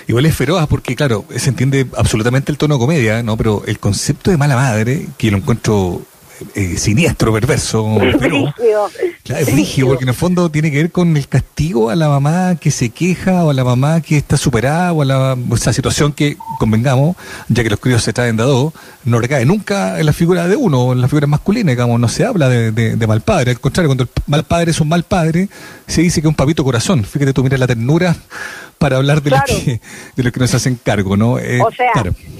Igual 0.08 0.25
es 0.25 0.36
feroz 0.36 0.67
porque, 0.67 0.96
claro, 0.96 1.25
se 1.36 1.50
entiende 1.50 1.86
absolutamente 1.96 2.51
el 2.51 2.58
tono 2.58 2.75
de 2.75 2.79
comedia, 2.79 3.24
¿no? 3.24 3.38
Pero 3.38 3.63
el 3.65 3.79
concepto 3.79 4.32
de 4.32 4.38
mala 4.38 4.56
madre, 4.56 5.08
que 5.17 5.32
lo 5.32 5.38
encuentro 5.38 6.01
eh, 6.56 6.77
siniestro, 6.77 7.34
perverso, 7.34 7.98
pero, 8.20 8.53
Claro, 9.27 9.46
es 9.46 9.53
rígido, 9.53 9.89
porque 9.89 10.05
en 10.05 10.10
el 10.10 10.15
fondo 10.15 10.50
tiene 10.50 10.72
que 10.72 10.77
ver 10.77 10.89
con 10.89 11.17
el 11.17 11.27
castigo 11.27 11.89
a 11.89 11.98
la 11.98 12.07
mamá 12.07 12.55
que 12.55 12.72
se 12.72 12.91
queja 12.91 13.43
o 13.43 13.50
a 13.50 13.53
la 13.53 13.65
mamá 13.65 14.00
que 14.00 14.15
está 14.15 14.38
superada 14.38 14.93
o 14.93 15.01
a 15.01 15.05
la 15.05 15.38
esa 15.53 15.74
situación 15.74 16.13
que, 16.13 16.38
convengamos, 16.60 17.17
ya 17.50 17.62
que 17.62 17.69
los 17.69 17.77
críos 17.77 18.01
se 18.03 18.13
traen 18.13 18.38
de 18.38 18.43
a 18.43 18.46
dos, 18.46 18.72
no 19.03 19.19
recae 19.19 19.43
nunca 19.43 20.00
en 20.00 20.05
la 20.05 20.13
figura 20.13 20.48
de 20.48 20.55
uno, 20.55 20.93
en 20.93 21.01
la 21.01 21.10
figura 21.10 21.27
masculina, 21.27 21.72
digamos, 21.72 22.00
no 22.00 22.07
se 22.07 22.24
habla 22.24 22.48
de, 22.48 22.72
de, 22.72 23.07
mal 23.07 23.19
padre. 23.19 23.51
Al 23.51 23.60
contrario, 23.60 23.89
cuando 23.89 24.05
el 24.05 24.10
mal 24.27 24.46
padre 24.46 24.72
es 24.72 24.79
un 24.79 24.88
mal 24.88 25.03
padre, 25.03 25.50
se 25.88 26.01
dice 26.01 26.22
que 26.22 26.27
es 26.27 26.29
un 26.29 26.36
papito 26.36 26.63
corazón. 26.63 27.03
Fíjate 27.03 27.34
tú, 27.34 27.43
mira 27.43 27.57
la 27.57 27.67
ternura 27.67 28.15
para 28.77 28.96
hablar 28.96 29.22
de, 29.22 29.31
lo, 29.31 29.38
que, 29.46 29.81
de 30.15 30.24
lo 30.24 30.31
que 30.31 30.39
nos 30.39 30.53
hacen 30.53 30.79
cargo, 30.81 31.17
¿no? 31.17 31.38
Eh, 31.38 31.62
o 31.62 31.72
sea, 31.72 31.91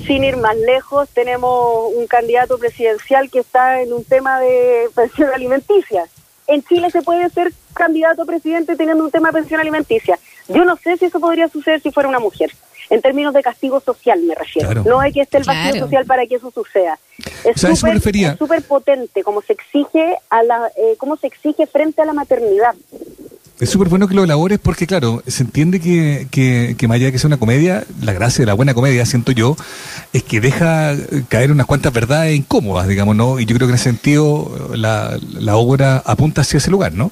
sin 0.06 0.24
ir 0.24 0.38
más 0.38 0.56
lejos, 0.56 1.10
tenemos 1.10 1.92
un 1.94 2.08
candidato 2.08 2.58
presidencial 2.58 3.30
que 3.30 3.40
está 3.40 3.82
en 3.82 3.92
un 3.92 4.06
tema 4.06 4.40
de 4.40 4.88
pensión 4.96 5.30
alimenticia 5.36 6.06
en 6.48 6.64
Chile 6.64 6.90
se 6.92 7.02
puede 7.02 7.30
ser 7.30 7.52
candidato 7.74 8.24
a 8.24 8.26
presidente 8.26 8.76
teniendo 8.76 9.04
un 9.04 9.12
tema 9.12 9.30
de 9.30 9.40
pensión 9.40 9.60
alimenticia. 9.60 10.18
Yo 10.48 10.64
no 10.64 10.78
sé 10.78 10.98
si 10.98 11.06
eso 11.06 11.20
podría 11.20 11.48
suceder 11.50 11.82
si 11.82 11.92
fuera 11.92 12.10
una 12.10 12.20
mujer. 12.20 12.52
En 12.90 13.02
términos 13.02 13.34
de 13.34 13.42
castigo 13.42 13.82
social 13.82 14.22
me 14.24 14.34
refiero. 14.34 14.84
No 14.84 15.00
hay 15.02 15.12
que 15.12 15.22
esté 15.22 15.38
el 15.38 15.44
vacío 15.44 15.82
social 15.82 16.06
para 16.06 16.26
que 16.26 16.36
eso 16.36 16.52
suceda. 16.52 16.98
Es 17.44 17.60
súper 18.38 18.64
potente 18.64 19.24
como 19.24 19.42
se 19.42 19.54
exige 19.54 20.16
a 20.30 20.44
la, 20.44 20.72
eh, 20.78 20.96
cómo 20.98 21.18
se 21.18 21.28
exige 21.28 21.68
frente 21.68 22.02
a 22.02 22.06
la 22.06 22.14
maternidad. 22.14 22.76
Es 23.60 23.72
súper 23.72 23.90
bueno 23.90 24.08
que 24.08 24.14
lo 24.14 24.24
elabores 24.24 24.60
porque, 24.60 24.86
claro, 24.86 25.24
se 25.26 25.42
entiende 25.42 25.80
que, 25.80 26.28
que, 26.30 26.76
que 26.78 26.88
más 26.88 26.96
allá 26.96 27.08
de 27.08 27.12
que 27.12 27.18
sea 27.18 27.28
una 27.28 27.40
comedia, 27.40 27.86
la 28.04 28.14
gracia 28.14 28.44
de 28.44 28.46
la 28.46 28.54
buena 28.54 28.76
comedia, 28.76 29.04
siento 29.06 29.32
yo, 29.32 29.56
es 30.14 30.22
que 30.24 30.40
deja 30.40 30.96
caer 31.28 31.52
unas 31.52 31.66
cuantas 31.66 31.92
verdades 31.92 32.36
incómodas, 32.36 32.88
digamos, 32.88 33.16
¿no? 33.16 33.40
Y 33.40 33.48
yo 33.48 33.56
creo 33.56 33.68
que 33.68 33.72
en 33.72 33.76
ese 33.76 33.86
sentido 33.86 34.52
la, 34.76 35.18
la 35.34 35.56
obra 35.56 36.04
apunta 36.06 36.42
hacia 36.42 36.58
ese 36.60 36.70
lugar, 36.70 36.94
¿no? 36.94 37.12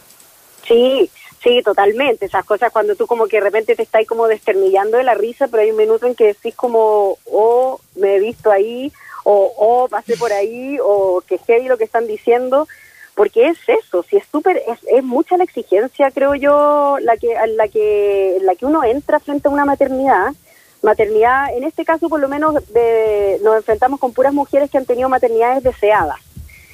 Sí, 0.67 1.09
sí, 1.43 1.61
totalmente. 1.63 2.27
Esas 2.27 2.45
cosas 2.45 2.71
cuando 2.71 2.95
tú 2.95 3.07
como 3.07 3.25
que 3.25 3.37
de 3.37 3.43
repente 3.43 3.75
te 3.75 3.81
estás 3.81 4.05
como 4.05 4.27
desternillando 4.27 4.97
de 4.97 5.03
la 5.03 5.15
risa, 5.15 5.47
pero 5.47 5.63
hay 5.63 5.71
un 5.71 5.77
minuto 5.77 6.05
en 6.05 6.13
que 6.13 6.27
decís 6.27 6.53
como, 6.53 7.17
oh, 7.25 7.79
me 7.95 8.17
he 8.17 8.19
visto 8.19 8.51
ahí, 8.51 8.93
o 9.23 9.51
oh, 9.57 9.87
pasé 9.87 10.15
por 10.15 10.31
ahí, 10.31 10.77
o 10.83 11.23
que 11.27 11.39
heavy 11.39 11.67
lo 11.67 11.79
que 11.79 11.85
están 11.85 12.05
diciendo 12.05 12.67
porque 13.15 13.47
es 13.47 13.57
eso, 13.67 14.03
si 14.03 14.17
es 14.17 14.25
súper, 14.29 14.57
es, 14.67 14.79
es, 14.91 15.03
mucha 15.03 15.37
la 15.37 15.45
exigencia, 15.45 16.11
creo 16.11 16.35
yo, 16.35 16.97
la 17.01 17.15
que, 17.15 17.33
la 17.55 17.67
que, 17.69 18.37
la 18.41 18.55
que 18.55 18.65
uno 18.65 18.83
entra 18.83 19.19
frente 19.19 19.47
a 19.47 19.51
una 19.51 19.65
maternidad. 19.65 20.33
Maternidad, 20.81 21.51
en 21.55 21.63
este 21.63 21.83
caso 21.83 22.09
por 22.09 22.19
lo 22.19 22.27
menos 22.27 22.53
de, 22.71 23.39
nos 23.41 23.55
enfrentamos 23.55 23.99
con 23.99 24.13
puras 24.13 24.33
mujeres 24.33 24.69
que 24.69 24.77
han 24.77 24.85
tenido 24.85 25.09
maternidades 25.09 25.63
deseadas. 25.63 26.17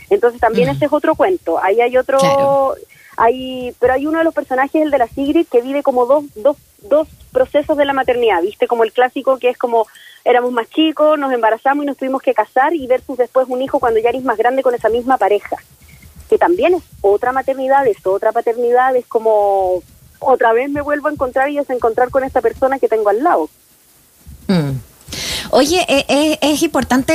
Entonces 0.09 0.41
también 0.41 0.67
ese 0.67 0.85
es 0.85 0.91
otro 0.91 1.15
cuento. 1.15 1.63
Ahí 1.63 1.79
hay 1.79 1.95
otro, 1.95 2.17
hay, 3.15 3.73
pero 3.79 3.93
hay 3.93 4.07
uno 4.07 4.17
de 4.17 4.25
los 4.25 4.33
personajes, 4.33 4.81
el 4.81 4.91
de 4.91 4.97
la 4.97 5.07
Sigrid, 5.07 5.47
que 5.47 5.61
vive 5.61 5.83
como 5.83 6.07
dos, 6.07 6.25
dos, 6.35 6.57
dos 6.81 7.07
procesos 7.31 7.77
de 7.77 7.85
la 7.85 7.93
maternidad, 7.93 8.41
¿viste? 8.41 8.67
Como 8.67 8.83
el 8.83 8.91
clásico 8.91 9.37
que 9.37 9.49
es 9.49 9.57
como 9.57 9.87
éramos 10.25 10.51
más 10.51 10.69
chicos, 10.69 11.17
nos 11.17 11.31
embarazamos 11.31 11.83
y 11.83 11.87
nos 11.87 11.97
tuvimos 11.97 12.21
que 12.21 12.33
casar 12.33 12.73
y 12.73 12.87
versus 12.87 13.17
después 13.17 13.47
un 13.47 13.61
hijo 13.61 13.79
cuando 13.79 13.99
ya 13.99 14.09
eres 14.09 14.23
más 14.23 14.37
grande 14.37 14.63
con 14.63 14.75
esa 14.75 14.89
misma 14.89 15.17
pareja 15.17 15.57
que 16.31 16.37
también 16.37 16.75
es 16.75 16.83
otra 17.01 17.33
maternidad, 17.33 17.85
es 17.87 17.97
otra 18.05 18.31
paternidad, 18.31 18.95
es 18.95 19.05
como 19.05 19.83
otra 20.19 20.53
vez 20.53 20.69
me 20.69 20.79
vuelvo 20.79 21.09
a 21.09 21.11
encontrar 21.11 21.49
y 21.49 21.57
desencontrar 21.57 22.09
con 22.09 22.23
esta 22.23 22.39
persona 22.39 22.79
que 22.79 22.87
tengo 22.87 23.09
al 23.09 23.21
lado. 23.21 23.49
Mm. 24.47 24.71
Oye, 25.49 25.85
eh, 25.89 26.05
eh, 26.07 26.37
es 26.39 26.63
importante 26.63 27.13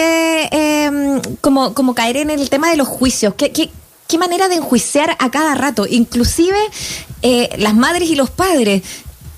em, 0.51 1.23
como, 1.41 1.73
como 1.73 1.95
caer 1.95 2.19
en 2.19 2.29
el 2.29 2.51
tema 2.51 2.71
de 2.71 2.77
los 2.77 2.89
juicios. 2.89 3.33
¿Qué, 3.39 3.53
qué, 3.53 3.71
qué 4.07 4.19
manera 4.19 4.49
de 4.49 4.57
enjuiciar 4.57 5.17
a 5.19 5.31
cada 5.31 5.55
rato? 5.55 5.87
Inclusive 5.89 6.59
eh, 7.23 7.49
las 7.57 7.75
madres 7.75 8.11
y 8.11 8.17
los 8.17 8.29
padres 8.29 8.83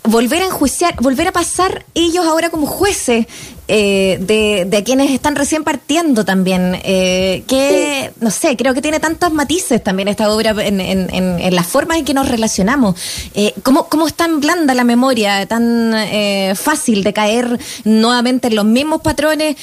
volver 0.02 0.42
a 0.42 0.47
enjuiciar, 0.47 0.97
volver 1.00 1.28
a 1.28 1.32
pasar 1.32 1.85
ellos 1.94 2.26
ahora 2.26 2.50
como 2.50 2.66
jueces 2.66 3.26
eh, 3.68 4.18
de, 4.20 4.64
de, 4.64 4.82
quienes 4.82 5.10
están 5.10 5.37
recién 5.37 5.62
partiendo 5.62 6.25
también. 6.25 6.80
Eh, 6.82 7.44
que, 7.46 8.10
no 8.20 8.30
sé, 8.30 8.56
creo 8.56 8.75
que 8.75 8.80
tiene 8.82 8.98
tantos 8.98 9.32
matices 9.32 9.82
también 9.84 10.08
esta 10.08 10.30
obra 10.30 10.50
en, 10.64 10.80
en, 10.80 11.08
en, 11.10 11.54
la 11.54 11.62
forma 11.62 11.98
en 11.98 12.04
que 12.04 12.14
nos 12.14 12.28
relacionamos. 12.28 12.96
Eh, 13.34 13.54
¿cómo, 13.62 13.88
¿Cómo 13.88 14.06
es 14.06 14.14
tan 14.14 14.40
blanda 14.40 14.75
la 14.75 14.84
memoria, 14.84 15.46
tan 15.46 15.92
eh, 15.94 16.54
fácil 16.56 17.04
de 17.04 17.12
caer 17.12 17.58
nuevamente 17.84 18.48
en 18.48 18.56
los 18.56 18.64
mismos 18.64 19.02
patrones 19.02 19.56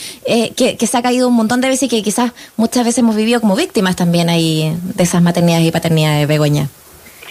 que, 0.56 0.78
que, 0.78 0.88
se 0.88 0.98
ha 0.98 1.02
caído 1.02 1.28
un 1.28 1.36
montón 1.36 1.62
de 1.62 1.70
veces 1.70 1.84
y 1.84 1.90
que 1.90 2.04
quizás 2.04 2.32
muchas 2.58 2.86
veces 2.86 3.00
hemos 3.00 3.16
vivido 3.16 3.42
como 3.42 3.56
víctimas 3.56 3.96
también 3.96 4.30
ahí 4.30 4.76
de 4.96 5.04
esas 5.04 5.22
maternidades 5.22 5.68
y 5.68 5.72
paternidades, 5.72 6.28
Begoña? 6.28 6.70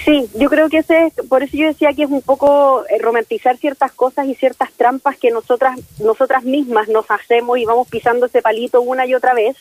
Sí, 0.04 0.28
yo 0.34 0.50
creo 0.50 0.68
que 0.68 0.78
ese 0.78 1.06
es, 1.06 1.14
por 1.28 1.42
eso 1.42 1.56
yo 1.56 1.66
decía 1.66 1.94
que 1.94 2.02
es 2.02 2.10
un 2.10 2.20
poco 2.20 2.84
eh, 2.90 2.98
romantizar 2.98 3.56
ciertas 3.56 3.90
cosas 3.92 4.26
y 4.26 4.34
ciertas 4.34 4.70
trampas 4.72 5.16
que 5.16 5.30
nosotras, 5.30 5.80
nosotras 5.98 6.44
mismas 6.44 6.88
nos 6.88 7.10
hacemos 7.10 7.56
y 7.56 7.64
vamos 7.64 7.88
pisando 7.88 8.26
ese 8.26 8.42
palito 8.42 8.82
una 8.82 9.06
y 9.06 9.14
otra 9.14 9.32
vez, 9.32 9.56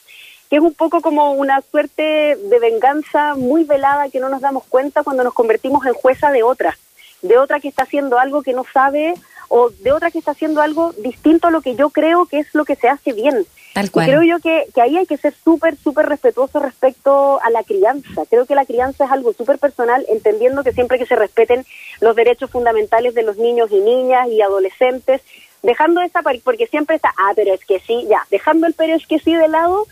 que 0.50 0.58
es 0.58 0.62
un 0.62 0.74
poco 0.74 1.00
como 1.00 1.32
una 1.32 1.62
suerte 1.62 2.36
de 2.36 2.60
venganza 2.60 3.36
muy 3.36 3.64
velada 3.64 4.10
que 4.10 4.20
no 4.20 4.28
nos 4.28 4.42
damos 4.42 4.66
cuenta 4.66 5.02
cuando 5.02 5.24
nos 5.24 5.34
convertimos 5.34 5.86
en 5.86 5.94
jueza 5.94 6.30
de 6.30 6.44
otra, 6.44 6.78
de 7.22 7.38
otra 7.38 7.62
que 7.62 7.70
está 7.70 7.84
haciendo 7.84 8.20
algo 8.20 8.44
que 8.44 8.52
no 8.52 8.66
sabe 8.74 9.14
o 9.48 9.70
de 9.70 9.94
otra 9.94 10.12
que 10.12 10.20
está 10.20 10.32
haciendo 10.32 10.62
algo 10.62 10.92
distinto 10.98 11.48
a 11.48 11.52
lo 11.52 11.62
que 11.62 11.76
yo 11.76 11.90
creo 11.90 12.26
que 12.26 12.40
es 12.40 12.54
lo 12.54 12.66
que 12.66 12.76
se 12.76 12.90
hace 12.90 13.14
bien. 13.14 13.46
Tal 13.74 13.90
cual. 13.90 14.08
Y 14.08 14.12
creo 14.12 14.24
yo 14.24 14.40
que, 14.40 14.68
que 14.74 14.82
ahí 14.82 14.98
hay 14.98 15.06
que 15.08 15.18
ser 15.18 15.34
súper, 15.44 15.76
súper 15.78 16.06
respetuoso 16.06 16.60
respecto 16.60 17.42
a 17.42 17.50
la 17.50 17.64
crianza. 17.64 18.24
Creo 18.30 18.46
que 18.46 18.56
la 18.56 18.66
crianza 18.66 19.06
es 19.06 19.12
algo 19.12 19.34
súper 19.34 19.58
personal, 19.58 20.06
entendiendo 20.10 20.64
que 20.64 20.74
siempre 20.74 21.00
que 21.00 21.08
se 21.08 21.16
respeten 21.16 21.66
los 22.00 22.16
derechos 22.16 22.52
fundamentales 22.52 23.16
de 23.16 23.24
los 23.24 23.38
niños 23.38 23.72
y 23.72 23.80
niñas 23.80 24.28
y 24.30 24.42
adolescentes, 24.42 25.22
dejando 25.64 26.02
esa, 26.02 26.22
porque 26.44 26.68
siempre 26.68 26.98
está, 26.98 27.10
ah, 27.18 27.32
pero 27.36 27.54
es 27.54 27.66
que 27.66 27.80
sí, 27.80 28.06
ya, 28.08 28.26
dejando 28.30 28.68
el 28.68 28.74
pero 28.74 28.96
es 28.96 29.08
que 29.08 29.20
sí 29.20 29.34
de 29.34 29.48
lado, 29.48 29.88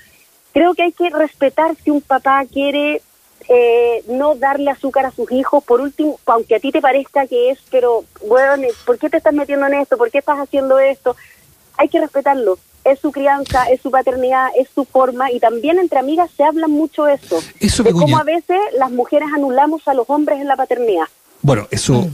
creo 0.53 0.73
que 0.75 0.83
hay 0.83 0.91
que 0.91 1.09
respetar 1.09 1.75
si 1.83 1.89
un 1.89 2.01
papá 2.01 2.45
quiere 2.45 3.01
eh, 3.47 4.03
no 4.07 4.35
darle 4.35 4.69
azúcar 4.69 5.05
a 5.05 5.11
sus 5.11 5.31
hijos, 5.31 5.63
por 5.63 5.81
último, 5.81 6.19
aunque 6.25 6.55
a 6.55 6.59
ti 6.59 6.71
te 6.71 6.81
parezca 6.81 7.25
que 7.25 7.50
es, 7.51 7.59
pero 7.71 8.03
bueno, 8.27 8.67
¿por 8.85 9.00
qué 9.00 9.09
te 9.09 9.17
estás 9.17 9.33
metiendo 9.33 9.65
en 9.67 9.75
esto? 9.75 9.97
¿Por 9.97 10.11
qué 10.11 10.19
estás 10.19 10.38
haciendo 10.38 10.77
esto? 10.79 11.15
Hay 11.77 11.89
que 11.89 11.99
respetarlo. 11.99 12.57
Es 12.83 12.99
su 12.99 13.11
crianza, 13.11 13.65
es 13.65 13.81
su 13.81 13.91
paternidad, 13.91 14.47
es 14.57 14.67
su 14.73 14.85
forma 14.85 15.31
y 15.31 15.39
también 15.39 15.77
entre 15.77 15.99
amigas 15.99 16.31
se 16.35 16.43
habla 16.43 16.67
mucho 16.67 17.07
eso. 17.07 17.39
eso 17.59 17.83
de 17.83 17.91
cómo 17.93 18.17
a 18.17 18.23
veces 18.23 18.57
las 18.77 18.91
mujeres 18.91 19.29
anulamos 19.35 19.87
a 19.87 19.93
los 19.93 20.09
hombres 20.09 20.39
en 20.41 20.47
la 20.47 20.55
paternidad. 20.55 21.05
Bueno, 21.41 21.67
eso... 21.71 22.09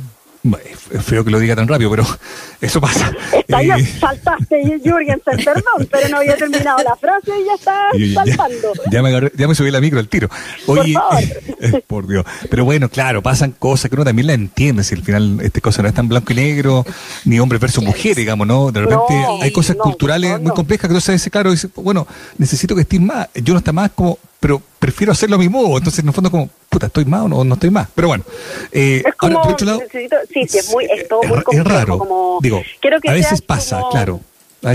Es 0.92 1.04
feo 1.04 1.24
que 1.24 1.32
lo 1.32 1.40
diga 1.40 1.56
tan 1.56 1.68
rápido, 1.68 1.90
pero 1.90 2.06
eso 2.62 2.80
pasa. 2.80 3.12
Está 3.34 3.64
ya, 3.64 3.76
eh, 3.76 3.86
saltaste, 4.00 4.80
Jürgensen, 4.84 5.44
perdón, 5.44 5.88
pero 5.92 6.10
no 6.10 6.18
había 6.18 6.36
terminado 6.38 6.78
la 6.84 6.96
frase 6.96 7.32
y 7.40 7.46
ya 7.46 7.54
está 7.56 7.90
saltando. 8.14 8.74
Ya, 8.92 9.02
me 9.02 9.32
ya 9.36 9.48
me 9.48 9.56
subí 9.56 9.72
la 9.72 9.82
micro 9.82 10.00
al 10.00 10.08
tiro. 10.08 10.30
Oye, 10.68 10.94
por, 10.94 11.82
por, 11.88 12.08
Dios. 12.08 12.26
Pero 12.50 12.66
bueno, 12.66 12.90
claro, 12.90 13.22
pasan 13.22 13.52
cosas 13.52 13.90
que 13.90 13.96
uno 13.96 14.06
también 14.06 14.28
la 14.28 14.34
entiende. 14.34 14.84
Si 14.84 14.96
al 14.96 15.04
final 15.04 15.40
este 15.42 15.62
cosa 15.62 15.82
no 15.82 15.90
es 15.90 15.94
tan 15.94 16.08
blanco 16.08 16.32
y 16.32 16.36
negro, 16.36 16.86
ni 17.26 17.40
hombre 17.40 17.58
versus 17.58 17.84
mujer, 17.84 18.16
digamos, 18.16 18.48
¿no? 18.48 18.72
De 18.72 18.82
repente 18.82 19.14
hay 19.42 19.52
cosas 19.52 19.76
culturales 19.76 20.40
muy 20.42 20.52
complejas 20.52 20.90
que 20.90 21.02
sabes, 21.02 21.30
claro, 21.30 21.52
dice, 21.52 21.70
bueno, 21.76 22.08
necesito 22.38 22.76
que 22.76 22.82
estés 22.82 23.02
más. 23.02 23.28
Yo 23.36 23.54
no 23.54 23.60
está 23.60 23.74
más 23.74 23.92
como 23.92 24.20
pero 24.40 24.62
prefiero 24.80 25.12
hacerlo 25.12 25.36
a 25.36 25.40
mi 25.40 25.50
modo. 25.50 25.78
Entonces, 25.78 26.00
en 26.00 26.08
el 26.08 26.14
fondo, 26.14 26.30
como, 26.30 26.50
puta, 26.70 26.88
¿estoy 26.88 27.06
más 27.06 27.22
o 27.24 27.28
no, 27.28 27.44
no 27.44 27.54
estoy 27.56 27.70
más? 27.70 27.88
Pero 27.94 28.10
bueno. 28.10 28.24
Eh, 28.72 29.04
es 29.06 29.16
como, 29.16 29.40
ahora, 29.40 29.56
lado, 29.66 29.82
sí, 29.92 30.48
sí, 30.48 30.58
es, 30.58 30.72
muy, 30.72 30.86
es 30.86 31.08
todo 31.08 31.22
muy 31.24 31.42
complejo. 31.42 31.68
Es 31.70 31.76
raro. 31.76 31.98
Como, 31.98 32.40
Digo, 32.42 32.62
a 33.08 33.14
veces 33.14 33.42
pasa, 33.42 33.82
claro. 33.92 34.22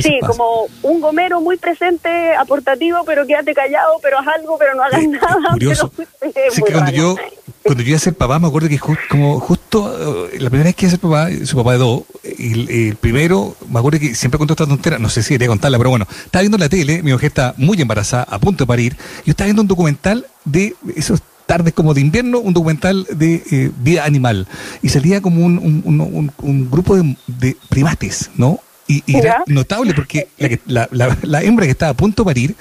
Sí, 0.00 0.18
como 0.24 0.68
un 0.82 1.00
gomero 1.00 1.40
muy 1.40 1.56
presente, 1.56 2.34
aportativo, 2.34 2.98
pero 3.04 3.26
quédate 3.26 3.52
callado, 3.52 3.98
pero 4.00 4.18
haz 4.20 4.28
algo, 4.28 4.56
pero 4.56 4.74
no 4.74 4.84
hagas 4.84 5.02
nada. 5.08 5.50
Curioso. 5.52 5.92
sí, 6.50 6.62
que 6.62 6.72
cuando 6.72 6.92
yo, 6.92 7.16
cuando 7.62 7.82
yo 7.82 7.90
iba 7.90 7.96
a 7.96 8.00
ser 8.00 8.14
papá, 8.14 8.38
me 8.38 8.48
acuerdo 8.48 8.68
que 8.68 8.78
como 9.08 9.38
justo 9.40 10.28
eh, 10.32 10.38
la 10.40 10.50
primera 10.50 10.68
vez 10.68 10.74
que 10.74 10.86
iba 10.86 10.88
a 10.88 10.90
ser 10.90 11.00
papá, 11.00 11.46
su 11.46 11.56
papá 11.56 11.72
de 11.72 11.78
dos, 11.78 12.02
y 12.38 12.88
el, 12.88 12.96
primero, 12.96 13.56
me 13.68 13.78
acuerdo 13.78 14.00
que 14.00 14.14
siempre 14.14 14.38
contó 14.38 14.54
esta 14.54 14.66
tontera, 14.66 14.98
no 14.98 15.08
sé 15.08 15.22
si 15.22 15.34
quería 15.34 15.48
contarla, 15.48 15.78
pero 15.78 15.90
bueno, 15.90 16.06
estaba 16.24 16.40
viendo 16.42 16.58
la 16.58 16.68
tele, 16.68 17.02
mi 17.02 17.12
mujer 17.12 17.28
está 17.28 17.54
muy 17.56 17.80
embarazada, 17.80 18.24
a 18.24 18.38
punto 18.38 18.64
de 18.64 18.68
parir, 18.68 18.96
y 19.22 19.26
yo 19.26 19.30
estaba 19.30 19.46
viendo 19.46 19.62
un 19.62 19.68
documental 19.68 20.26
de 20.44 20.74
esos 20.96 21.22
tardes 21.46 21.72
como 21.74 21.94
de 21.94 22.00
invierno, 22.00 22.38
un 22.38 22.54
documental 22.54 23.06
de 23.10 23.42
eh, 23.50 23.70
vida 23.78 24.04
animal, 24.04 24.46
y 24.82 24.88
salía 24.88 25.20
como 25.20 25.44
un, 25.44 25.58
un, 25.58 26.32
un, 26.38 26.70
grupo 26.70 26.96
de, 26.96 27.16
de 27.26 27.56
primates, 27.68 28.30
¿no? 28.36 28.58
Y, 28.88 29.02
era 29.16 29.44
notable 29.46 29.94
porque 29.94 30.28
la, 30.66 30.88
la, 30.90 31.16
la, 31.22 31.42
hembra 31.42 31.64
que 31.64 31.70
estaba 31.70 31.92
a 31.92 31.96
punto 31.96 32.24
de 32.24 32.26
parir 32.26 32.56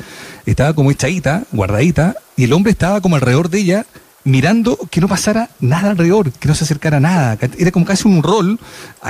estaba 0.46 0.74
como 0.74 0.92
echadita, 0.92 1.44
guardadita, 1.52 2.16
y 2.38 2.46
el 2.46 2.54
hombre 2.54 2.72
estaba 2.72 3.02
como 3.02 3.16
alrededor 3.16 3.50
de 3.50 3.60
ella 3.60 3.86
mirando 4.24 4.78
que 4.90 5.02
no 5.02 5.08
pasara 5.08 5.50
nada 5.60 5.92
alrededor, 5.92 6.32
que 6.32 6.48
no 6.48 6.56
se 6.56 6.64
acercara 6.64 7.00
nada. 7.00 7.38
Era 7.58 7.72
como 7.72 7.86
casi 7.86 8.08
un 8.08 8.24
rol 8.24 8.60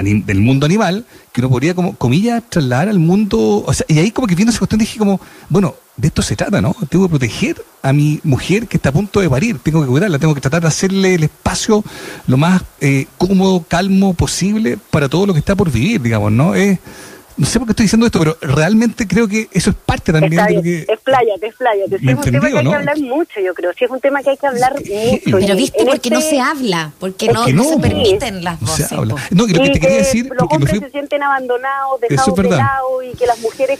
del 0.01 0.41
mundo 0.41 0.65
animal 0.65 1.05
que 1.31 1.41
uno 1.41 1.49
podría, 1.49 1.73
como, 1.73 1.95
comillas, 1.95 2.43
trasladar 2.49 2.89
al 2.89 2.99
mundo. 2.99 3.65
Y 3.87 3.99
ahí 3.99 4.11
como 4.11 4.27
que 4.27 4.35
viendo 4.35 4.51
esa 4.51 4.59
cuestión 4.59 4.79
dije 4.79 4.97
como, 4.97 5.19
bueno, 5.49 5.75
de 5.97 6.07
esto 6.07 6.21
se 6.21 6.35
trata, 6.35 6.61
¿no? 6.61 6.75
Tengo 6.89 7.05
que 7.05 7.09
proteger 7.09 7.63
a 7.83 7.93
mi 7.93 8.19
mujer 8.23 8.67
que 8.67 8.77
está 8.77 8.89
a 8.89 8.93
punto 8.93 9.19
de 9.19 9.29
parir, 9.29 9.59
tengo 9.59 9.81
que 9.81 9.87
cuidarla, 9.87 10.19
tengo 10.19 10.33
que 10.33 10.41
tratar 10.41 10.61
de 10.61 10.67
hacerle 10.67 11.15
el 11.15 11.23
espacio 11.23 11.83
lo 12.27 12.37
más 12.37 12.61
eh, 12.79 13.07
cómodo, 13.17 13.63
calmo 13.67 14.13
posible 14.13 14.77
para 14.89 15.09
todo 15.09 15.25
lo 15.25 15.33
que 15.33 15.39
está 15.39 15.55
por 15.55 15.71
vivir, 15.71 16.01
digamos, 16.01 16.31
¿no? 16.31 16.55
Es 16.55 16.79
no 17.41 17.47
sé 17.47 17.57
por 17.57 17.67
qué 17.67 17.71
estoy 17.71 17.85
diciendo 17.85 18.05
esto, 18.05 18.19
pero 18.19 18.37
realmente 18.39 19.07
creo 19.07 19.27
que 19.27 19.49
eso 19.51 19.71
es 19.71 19.75
parte 19.75 20.13
también 20.13 20.45
de 20.45 20.53
lo 20.53 20.61
que... 20.61 20.81
Expláyate, 20.81 21.47
expláyate. 21.47 21.95
es 21.95 22.01
un 22.03 22.21
tema 22.21 22.39
que 22.51 22.57
hay 22.59 22.63
que 22.63 22.75
hablar 22.75 22.99
mucho, 22.99 23.39
yo 23.39 23.55
creo. 23.55 23.73
Sí, 23.73 23.85
es 23.85 23.89
un 23.89 23.99
tema 23.99 24.21
que 24.21 24.29
hay 24.29 24.37
que 24.37 24.45
hablar 24.45 24.75
mucho. 24.75 25.37
Pero 25.39 25.55
viste, 25.55 25.83
porque 25.83 26.11
no 26.11 26.19
este 26.19 26.29
se 26.29 26.39
habla, 26.39 26.93
porque 26.99 27.29
no, 27.29 27.45
se 27.63 27.77
permiten 27.79 28.43
las 28.43 28.59
voces. 28.59 28.89
Se 28.89 28.93
habla. 28.93 29.15
No, 29.31 29.47
y 29.47 29.53
lo 29.53 29.63
que 29.63 29.69
te 29.71 29.79
quería 29.79 29.97
decir... 29.97 30.29
Los 30.39 30.51
hombres 30.51 30.79
se 30.81 30.91
sienten 30.91 31.23
abandonados, 31.23 31.99
dejados 31.99 32.35
de 32.35 32.49
lado, 32.51 33.01
y 33.01 33.17
que 33.17 33.25
las 33.25 33.39
mujeres 33.39 33.79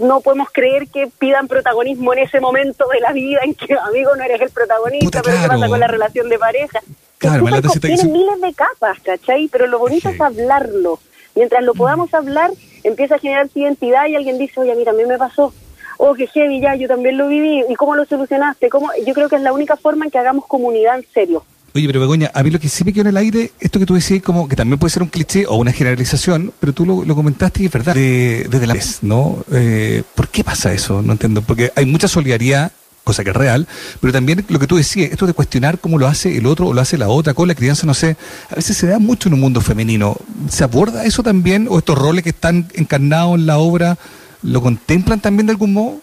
no 0.00 0.20
podemos 0.20 0.48
creer 0.52 0.86
que 0.86 1.08
pidan 1.18 1.48
protagonismo 1.48 2.12
en 2.12 2.20
ese 2.20 2.40
momento 2.40 2.86
de 2.92 3.00
la 3.00 3.12
vida 3.12 3.40
en 3.42 3.54
que, 3.54 3.74
amigo, 3.74 4.14
no 4.14 4.22
eres 4.22 4.40
el 4.40 4.50
protagonista, 4.50 5.20
pero 5.20 5.36
¿qué 5.42 5.48
pasa 5.48 5.66
con 5.66 5.80
la 5.80 5.88
relación 5.88 6.28
de 6.28 6.38
pareja? 6.38 6.80
Claro, 7.18 7.42
me 7.42 7.60
Tienen 7.60 8.12
miles 8.12 8.40
de 8.40 8.54
capas, 8.54 9.00
¿cachai? 9.02 9.48
Pero 9.48 9.66
lo 9.66 9.80
bonito 9.80 10.10
es 10.10 10.20
hablarlo. 10.20 11.00
Mientras 11.34 11.64
lo 11.64 11.74
podamos 11.74 12.14
hablar 12.14 12.52
empieza 12.84 13.16
a 13.16 13.18
generarse 13.18 13.58
identidad 13.58 14.06
y 14.06 14.16
alguien 14.16 14.38
dice, 14.38 14.60
oye, 14.60 14.72
a 14.72 14.74
mí 14.74 14.84
también 14.84 15.08
me 15.08 15.18
pasó. 15.18 15.52
Oh, 15.98 16.14
qué 16.14 16.26
heavy, 16.26 16.60
ya, 16.60 16.74
yo 16.76 16.88
también 16.88 17.18
lo 17.18 17.28
viví. 17.28 17.62
¿Y 17.68 17.74
cómo 17.74 17.94
lo 17.94 18.06
solucionaste? 18.06 18.70
¿Cómo? 18.70 18.88
Yo 19.06 19.12
creo 19.12 19.28
que 19.28 19.36
es 19.36 19.42
la 19.42 19.52
única 19.52 19.76
forma 19.76 20.06
en 20.06 20.10
que 20.10 20.18
hagamos 20.18 20.46
comunidad 20.46 20.96
en 20.96 21.04
serio. 21.12 21.44
Oye, 21.74 21.86
pero 21.86 22.00
Begoña, 22.00 22.30
a 22.34 22.42
mí 22.42 22.50
lo 22.50 22.58
que 22.58 22.68
sí 22.68 22.82
me 22.84 22.92
quedó 22.92 23.02
en 23.02 23.08
el 23.08 23.16
aire, 23.16 23.52
esto 23.60 23.78
que 23.78 23.86
tú 23.86 23.94
decías, 23.94 24.22
como 24.22 24.48
que 24.48 24.56
también 24.56 24.78
puede 24.78 24.90
ser 24.90 25.02
un 25.02 25.08
cliché 25.08 25.46
o 25.46 25.54
una 25.54 25.72
generalización, 25.72 26.52
pero 26.58 26.72
tú 26.72 26.84
lo, 26.84 27.14
comentaste 27.14 27.62
y 27.62 27.66
es 27.66 27.72
verdad, 27.72 27.94
desde 27.94 28.66
la 28.66 28.74
vez, 28.74 28.98
¿no? 29.02 29.44
Eh, 29.52 30.02
¿Por 30.16 30.28
qué 30.28 30.42
pasa 30.42 30.72
eso? 30.72 31.00
No 31.00 31.12
entiendo, 31.12 31.42
porque 31.42 31.70
hay 31.76 31.86
mucha 31.86 32.08
solidaridad 32.08 32.72
cosa 33.04 33.24
que 33.24 33.30
es 33.30 33.36
real, 33.36 33.66
pero 34.00 34.12
también 34.12 34.44
lo 34.48 34.58
que 34.58 34.66
tú 34.66 34.76
decías, 34.76 35.10
esto 35.10 35.26
de 35.26 35.32
cuestionar 35.32 35.78
cómo 35.78 35.98
lo 35.98 36.06
hace 36.06 36.36
el 36.36 36.46
otro 36.46 36.68
o 36.68 36.72
lo 36.72 36.80
hace 36.80 36.98
la 36.98 37.08
otra, 37.08 37.34
con 37.34 37.48
la 37.48 37.54
crianza, 37.54 37.86
no 37.86 37.94
sé, 37.94 38.16
a 38.50 38.56
veces 38.56 38.76
se 38.76 38.86
da 38.86 38.98
mucho 38.98 39.28
en 39.28 39.34
un 39.34 39.40
mundo 39.40 39.60
femenino. 39.60 40.16
¿Se 40.48 40.64
aborda 40.64 41.04
eso 41.04 41.22
también? 41.22 41.66
¿O 41.70 41.78
estos 41.78 41.98
roles 41.98 42.22
que 42.22 42.30
están 42.30 42.68
encarnados 42.74 43.36
en 43.36 43.46
la 43.46 43.58
obra 43.58 43.98
lo 44.42 44.62
contemplan 44.62 45.20
también 45.20 45.46
de 45.46 45.52
algún 45.52 45.72
modo? 45.72 46.00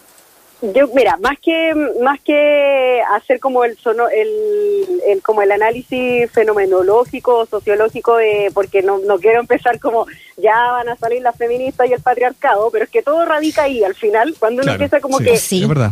Yo, 0.60 0.88
mira, 0.88 1.16
más 1.18 1.38
que 1.38 1.72
más 2.02 2.20
que 2.20 3.00
hacer 3.12 3.38
como 3.38 3.62
el, 3.62 3.76
sono, 3.78 4.08
el, 4.08 5.22
como 5.22 5.42
el 5.42 5.52
análisis 5.52 6.28
fenomenológico, 6.32 7.46
sociológico, 7.46 8.16
de, 8.16 8.50
porque 8.52 8.82
no, 8.82 8.98
no 8.98 9.18
quiero 9.18 9.38
empezar 9.38 9.78
como 9.78 10.06
ya 10.36 10.56
van 10.72 10.88
a 10.88 10.96
salir 10.96 11.22
las 11.22 11.36
feministas 11.36 11.88
y 11.88 11.92
el 11.92 12.00
patriarcado, 12.00 12.70
pero 12.72 12.84
es 12.84 12.90
que 12.90 13.02
todo 13.02 13.24
radica 13.24 13.64
ahí 13.64 13.84
al 13.84 13.94
final, 13.94 14.34
cuando 14.38 14.62
uno 14.62 14.72
empieza 14.72 15.00
como 15.00 15.18
que 15.18 15.38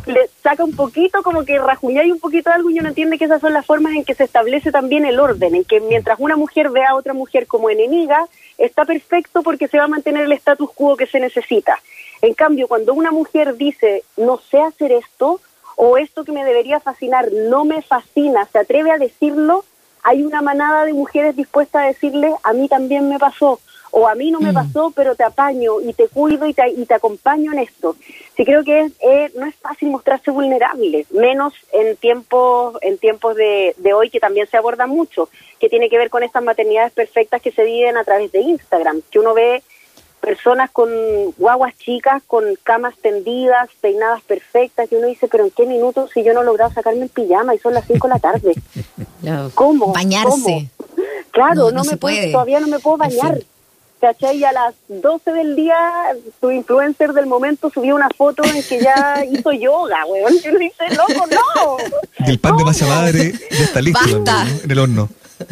le 0.06 0.28
saca 0.42 0.64
un 0.64 0.75
poquito, 0.75 1.23
como 1.23 1.44
que 1.44 1.54
y 1.54 2.11
un 2.11 2.20
poquito 2.20 2.50
de 2.50 2.56
algo 2.56 2.70
y 2.70 2.78
uno 2.78 2.88
entiende 2.88 3.18
que 3.18 3.25
esas 3.25 3.40
son 3.40 3.52
las 3.52 3.66
formas 3.66 3.94
en 3.94 4.04
que 4.04 4.14
se 4.14 4.25
establece 4.25 4.73
también 4.73 5.04
el 5.04 5.20
orden, 5.20 5.54
en 5.54 5.64
que 5.64 5.80
mientras 5.80 6.18
una 6.18 6.37
mujer 6.37 6.70
ve 6.70 6.85
a 6.85 6.94
otra 6.94 7.12
mujer 7.12 7.46
como 7.46 7.70
enemiga, 7.70 8.26
está 8.58 8.85
perfecto 8.85 9.42
porque 9.42 9.68
se 9.68 9.78
va 9.78 9.85
a 9.85 9.88
mantener 9.88 10.25
el 10.25 10.32
status 10.32 10.70
quo 10.73 10.96
que 10.96 11.06
se 11.06 11.20
necesita. 11.20 11.78
En 12.23 12.35
cambio, 12.35 12.68
cuando 12.68 12.94
una 12.94 13.11
mujer 13.11 13.56
dice, 13.56 14.04
no 14.16 14.38
sé 14.38 14.61
hacer 14.61 14.92
esto, 14.92 15.40
o 15.76 15.99
esto 15.99 16.25
que 16.25 16.32
me 16.32 16.44
debería 16.44 16.80
fascinar 16.80 17.30
no 17.30 17.64
me 17.64 17.82
fascina, 17.82 18.46
se 18.46 18.58
atreve 18.58 18.90
a 18.90 18.99
decirlo, 18.99 19.64
hay 20.02 20.23
una 20.23 20.40
manada 20.40 20.85
de 20.85 20.92
mujeres 20.92 21.37
dispuestas 21.37 21.82
a 21.82 21.87
decirle, 21.87 22.35
a 22.42 22.52
mí 22.52 22.68
también 22.68 23.08
me 23.08 23.18
pasó, 23.18 23.61
o 23.90 24.08
a 24.08 24.14
mí 24.14 24.30
no 24.30 24.40
me 24.40 24.52
mm. 24.52 24.54
pasó, 24.54 24.92
pero 24.94 25.14
te 25.14 25.25
apaño 25.25 25.80
y 25.80 25.92
te 25.92 26.08
cuido 26.08 26.46
y 26.46 26.54
te, 26.54 26.68
y 26.70 26.87
te 26.87 26.94
acompaño 26.94 27.52
en 27.52 27.61
esto. 27.61 27.96
Sí 28.37 28.44
creo 28.44 28.64
que 28.64 28.90
es, 29.00 29.35
no 29.35 29.46
es 29.46 29.54
fácil 29.56 29.90
mostrarse 29.90 30.30
vulnerable, 30.30 31.06
menos 31.11 31.54
en 31.73 31.96
tiempos, 31.96 32.76
en 32.82 32.99
tiempos 32.99 33.37
de, 33.37 33.75
de 33.78 33.94
hoy 33.94 34.11
que 34.11 34.20
también 34.20 34.46
se 34.49 34.56
aborda 34.56 34.87
mucho, 34.87 35.28
que 35.58 35.68
tiene 35.68 35.88
que 35.88 35.99
ver 35.99 36.11
con 36.11 36.23
estas 36.23 36.42
maternidades 36.42 36.92
perfectas 36.92 37.42
que 37.42 37.52
se 37.52 37.64
viven 37.64 37.96
a 37.96 38.04
través 38.04 38.32
de 38.32 38.40
Instagram, 38.40 39.02
que 39.11 39.18
uno 39.18 39.35
ve 39.35 39.62
personas 40.26 40.73
con 40.73 40.90
guaguas 41.38 41.73
chicas, 41.78 42.21
con 42.26 42.42
camas 42.64 42.97
tendidas, 43.00 43.68
peinadas 43.80 44.21
perfectas, 44.25 44.90
y 44.90 44.97
uno 44.97 45.06
dice, 45.06 45.28
pero 45.28 45.45
¿en 45.45 45.52
qué 45.52 45.66
minutos 45.66 46.11
si 46.12 46.25
yo 46.25 46.35
no 46.35 46.42
he 46.42 46.45
logrado 46.45 46.73
sacarme 46.73 47.04
el 47.04 47.11
pijama 47.11 47.54
y 47.54 47.59
son 47.59 47.75
las 47.75 47.87
5 47.87 48.09
de 48.09 48.12
la 48.12 48.18
tarde? 48.18 48.54
¿Cómo? 49.54 49.92
Bañarse. 49.92 50.68
Claro, 51.30 51.71
no, 51.71 51.85
me 51.85 51.97
puede. 51.97 52.33
todavía 52.33 52.59
no 52.59 52.66
me 52.66 52.80
puedo 52.80 52.97
bañar. 52.97 53.38
¿Cachai? 54.00 54.38
Y 54.38 54.45
a 54.45 54.50
las 54.50 54.75
12 54.88 55.33
del 55.33 55.54
día, 55.54 55.76
tu 56.40 56.50
influencer 56.50 57.12
del 57.12 57.26
momento 57.26 57.71
subió 57.71 57.95
una 57.95 58.09
foto 58.11 58.42
en 58.45 58.62
que 58.64 58.80
ya 58.80 59.25
hizo 59.30 59.52
yoga, 59.52 60.04
weón. 60.06 60.35
Y 60.45 60.49
uno 60.49 60.59
dice, 60.59 60.85
loco, 60.90 61.25
no. 61.30 61.76
el 62.26 62.38
pan 62.40 62.56
de 62.56 62.64
masa 62.64 62.87
madre 62.87 63.33
ya 63.50 63.64
está 63.64 63.80
listo 63.80 64.00
en 64.64 64.71
el 64.73 64.78
horno 64.80 65.08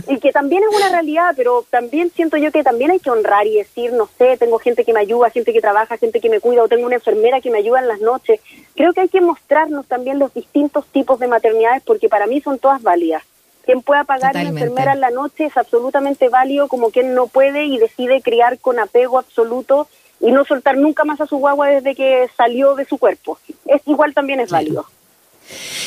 y 0.09 0.19
también 0.35 0.64
es 0.64 0.77
una 0.77 0.88
realidad, 0.88 1.33
pero 1.37 1.64
también 1.70 2.11
siento 2.11 2.37
yo 2.37 2.51
que 2.51 2.64
también 2.64 2.90
hay 2.90 2.99
que 2.99 3.09
honrar 3.09 3.47
y 3.47 3.59
decir, 3.59 3.92
no 3.92 4.09
sé, 4.18 4.37
tengo 4.37 4.59
gente 4.59 4.85
que 4.85 4.92
me 4.92 4.99
ayuda, 4.99 5.31
gente 5.31 5.53
que 5.53 5.61
trabaja, 5.61 5.97
gente 5.97 6.20
que 6.20 6.29
me 6.29 6.40
cuida, 6.40 6.64
o 6.64 6.68
tengo 6.68 6.87
una 6.87 6.97
enfermera 6.97 7.40
que 7.40 7.53
me 7.53 7.59
ayuda 7.59 7.79
en 7.79 7.87
las 7.87 8.01
noches. 8.01 8.40
Creo 8.75 8.92
que 8.92 9.03
hay 9.03 9.09
que 9.09 9.20
mostrarnos 9.20 9.87
también 9.87 10.18
los 10.18 10.35
distintos 10.35 10.87
tipos 10.87 11.20
de 11.20 11.29
maternidades 11.29 11.85
porque 11.85 12.09
para 12.09 12.27
mí 12.27 12.40
son 12.40 12.59
todas 12.59 12.83
válidas. 12.83 13.23
Quien 13.64 13.81
pueda 13.81 14.03
pagar 14.03 14.35
una 14.35 14.49
enfermera 14.49 14.94
en 14.94 15.01
la 15.01 15.11
noche 15.11 15.44
es 15.44 15.57
absolutamente 15.57 16.29
válido 16.29 16.66
como 16.66 16.90
quien 16.90 17.14
no 17.14 17.29
puede 17.29 17.66
y 17.66 17.79
decide 17.79 18.20
criar 18.20 18.59
con 18.59 18.81
apego 18.81 19.20
absoluto 19.20 19.87
y 20.18 20.33
no 20.33 20.44
soltar 20.44 20.77
nunca 20.77 21.05
más 21.05 21.20
a 21.20 21.27
su 21.27 21.37
guagua 21.37 21.68
desde 21.68 21.94
que 21.94 22.29
salió 22.37 22.75
de 22.75 22.87
su 22.87 22.99
cuerpo. 22.99 23.38
Es 23.66 23.83
igual 23.87 24.14
también 24.14 24.40
es 24.40 24.51
válido. 24.51 24.85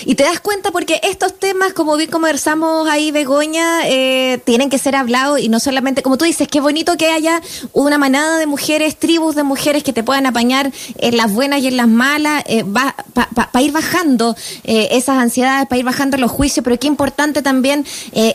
Y 0.06 0.15
te 0.15 0.24
das 0.24 0.39
cuenta 0.39 0.72
porque 0.72 1.00
estos 1.04 1.38
temas, 1.38 1.74
como 1.74 1.98
bien 1.98 2.10
conversamos 2.10 2.88
ahí, 2.88 3.12
Begoña, 3.12 3.88
eh, 3.88 4.39
tienen 4.46 4.70
que 4.70 4.78
ser 4.78 4.96
hablados 4.96 5.39
y 5.39 5.50
no 5.50 5.60
solamente, 5.60 6.02
como 6.02 6.17
tú 6.17 6.26
dices, 6.26 6.48
qué 6.48 6.62
bonito 6.62 6.98
que 6.98 7.08
haya 7.08 7.41
una 7.74 7.98
manada 7.98 8.38
de 8.38 8.46
mujeres, 8.46 8.98
tribus 8.98 9.36
de 9.36 9.43
mujeres 9.43 9.84
que 9.84 9.93
te 9.93 10.04
puedan 10.04 10.26
apañar 10.26 10.72
en 10.98 11.17
las 11.17 11.32
buenas 11.32 11.62
y 11.62 11.67
en 11.67 11.78
las 11.78 11.88
malas, 11.88 12.43
eh, 12.48 12.63
para 13.13 13.62
ir 13.62 13.72
bajando 13.72 14.36
eh, 14.63 14.89
esas 14.91 15.17
ansiedades, 15.17 15.67
para 15.67 15.80
ir 15.80 15.86
bajando 15.86 16.17
los 16.17 16.32
juicios, 16.32 16.63
pero 16.63 16.80
qué 16.80 16.88
importante 16.88 17.41
también 17.41 17.86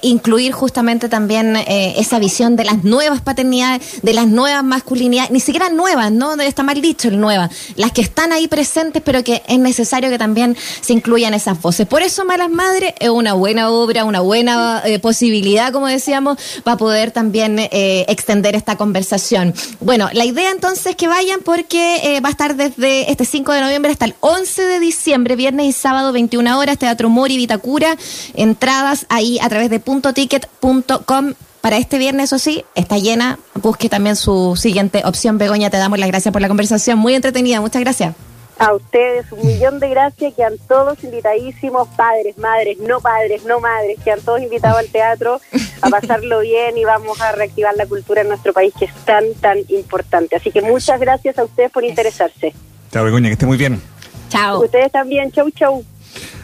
incluir 0.02 0.52
justamente 0.52 1.08
también 1.08 1.56
esa 1.66 2.18
visión 2.18 2.56
de 2.56 2.64
las 2.64 2.84
nuevas 2.84 3.20
paternidades, 3.20 4.02
de 4.02 4.12
las 4.12 4.26
nuevas 4.26 4.64
masculinidades, 4.64 5.30
ni 5.30 5.40
siquiera 5.40 5.68
nuevas, 5.70 6.12
¿no? 6.12 6.34
Está 6.34 6.62
mal 6.62 6.80
dicho 6.80 7.08
el 7.08 7.20
nueva, 7.20 7.50
las 7.76 7.92
que 7.92 8.00
están 8.00 8.32
ahí 8.32 8.48
presentes, 8.48 9.02
pero 9.04 9.22
que 9.24 9.42
es 9.46 9.58
necesario 9.58 10.10
que 10.10 10.18
también 10.18 10.56
se 10.80 10.92
incluyan 10.92 11.11
incluyan 11.12 11.34
esas 11.34 11.60
voces. 11.60 11.86
Por 11.86 12.00
eso 12.00 12.24
Malas 12.24 12.48
Madres 12.48 12.94
es 12.98 13.10
una 13.10 13.34
buena 13.34 13.68
obra, 13.68 14.06
una 14.06 14.20
buena 14.20 14.80
eh, 14.86 14.98
posibilidad, 14.98 15.70
como 15.70 15.86
decíamos, 15.86 16.38
para 16.64 16.78
poder 16.78 17.10
también 17.10 17.58
eh, 17.58 18.06
extender 18.08 18.54
esta 18.54 18.76
conversación. 18.76 19.52
Bueno, 19.80 20.08
la 20.14 20.24
idea 20.24 20.50
entonces 20.50 20.86
es 20.86 20.96
que 20.96 21.08
vayan 21.08 21.40
porque 21.44 22.16
eh, 22.16 22.20
va 22.20 22.28
a 22.28 22.32
estar 22.32 22.56
desde 22.56 23.10
este 23.10 23.26
5 23.26 23.52
de 23.52 23.60
noviembre 23.60 23.92
hasta 23.92 24.06
el 24.06 24.14
11 24.20 24.62
de 24.62 24.80
diciembre, 24.80 25.36
viernes 25.36 25.66
y 25.66 25.72
sábado, 25.72 26.12
21 26.12 26.58
horas, 26.58 26.78
Teatro 26.78 27.10
Mori 27.10 27.36
Vitacura. 27.36 27.98
Entradas 28.32 29.04
ahí 29.10 29.38
a 29.42 29.50
través 29.50 29.68
de 29.68 29.80
puntoticket.com 29.80 31.34
para 31.60 31.76
este 31.76 31.98
viernes, 31.98 32.24
eso 32.32 32.38
sí, 32.38 32.64
está 32.74 32.96
llena. 32.96 33.38
Busque 33.60 33.90
también 33.90 34.16
su 34.16 34.56
siguiente 34.56 35.02
opción. 35.04 35.36
Begoña, 35.36 35.68
te 35.68 35.76
damos 35.76 35.98
las 35.98 36.08
gracias 36.08 36.32
por 36.32 36.40
la 36.40 36.48
conversación. 36.48 36.98
Muy 36.98 37.14
entretenida. 37.14 37.60
Muchas 37.60 37.82
gracias. 37.82 38.14
A 38.58 38.74
ustedes 38.74 39.30
un 39.32 39.46
millón 39.46 39.80
de 39.80 39.88
gracias, 39.88 40.34
que 40.34 40.44
han 40.44 40.58
todos 40.68 41.02
invitadísimos, 41.02 41.88
padres, 41.96 42.38
madres, 42.38 42.78
no 42.78 43.00
padres, 43.00 43.44
no 43.44 43.60
madres, 43.60 43.98
que 44.04 44.12
han 44.12 44.20
todos 44.20 44.40
invitado 44.40 44.78
al 44.78 44.88
teatro 44.88 45.40
a 45.80 45.90
pasarlo 45.90 46.40
bien 46.40 46.76
y 46.76 46.84
vamos 46.84 47.20
a 47.20 47.32
reactivar 47.32 47.74
la 47.76 47.86
cultura 47.86 48.20
en 48.20 48.28
nuestro 48.28 48.52
país 48.52 48.72
que 48.78 48.84
es 48.84 48.94
tan, 49.04 49.32
tan 49.40 49.58
importante. 49.68 50.36
Así 50.36 50.50
que 50.50 50.62
muchas 50.62 51.00
gracias 51.00 51.38
a 51.38 51.44
ustedes 51.44 51.70
por 51.70 51.84
interesarse. 51.84 52.54
Chao, 52.92 53.04
Begoña, 53.04 53.28
que 53.28 53.34
esté 53.34 53.46
muy 53.46 53.56
bien. 53.56 53.80
Chao. 54.28 54.62
Ustedes 54.62 54.92
también, 54.92 55.32
chau, 55.32 55.50
chau. 55.50 55.84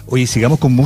Oye, 0.07 0.27
sigamos 0.27 0.59
con 0.59 0.73
música. 0.73 0.77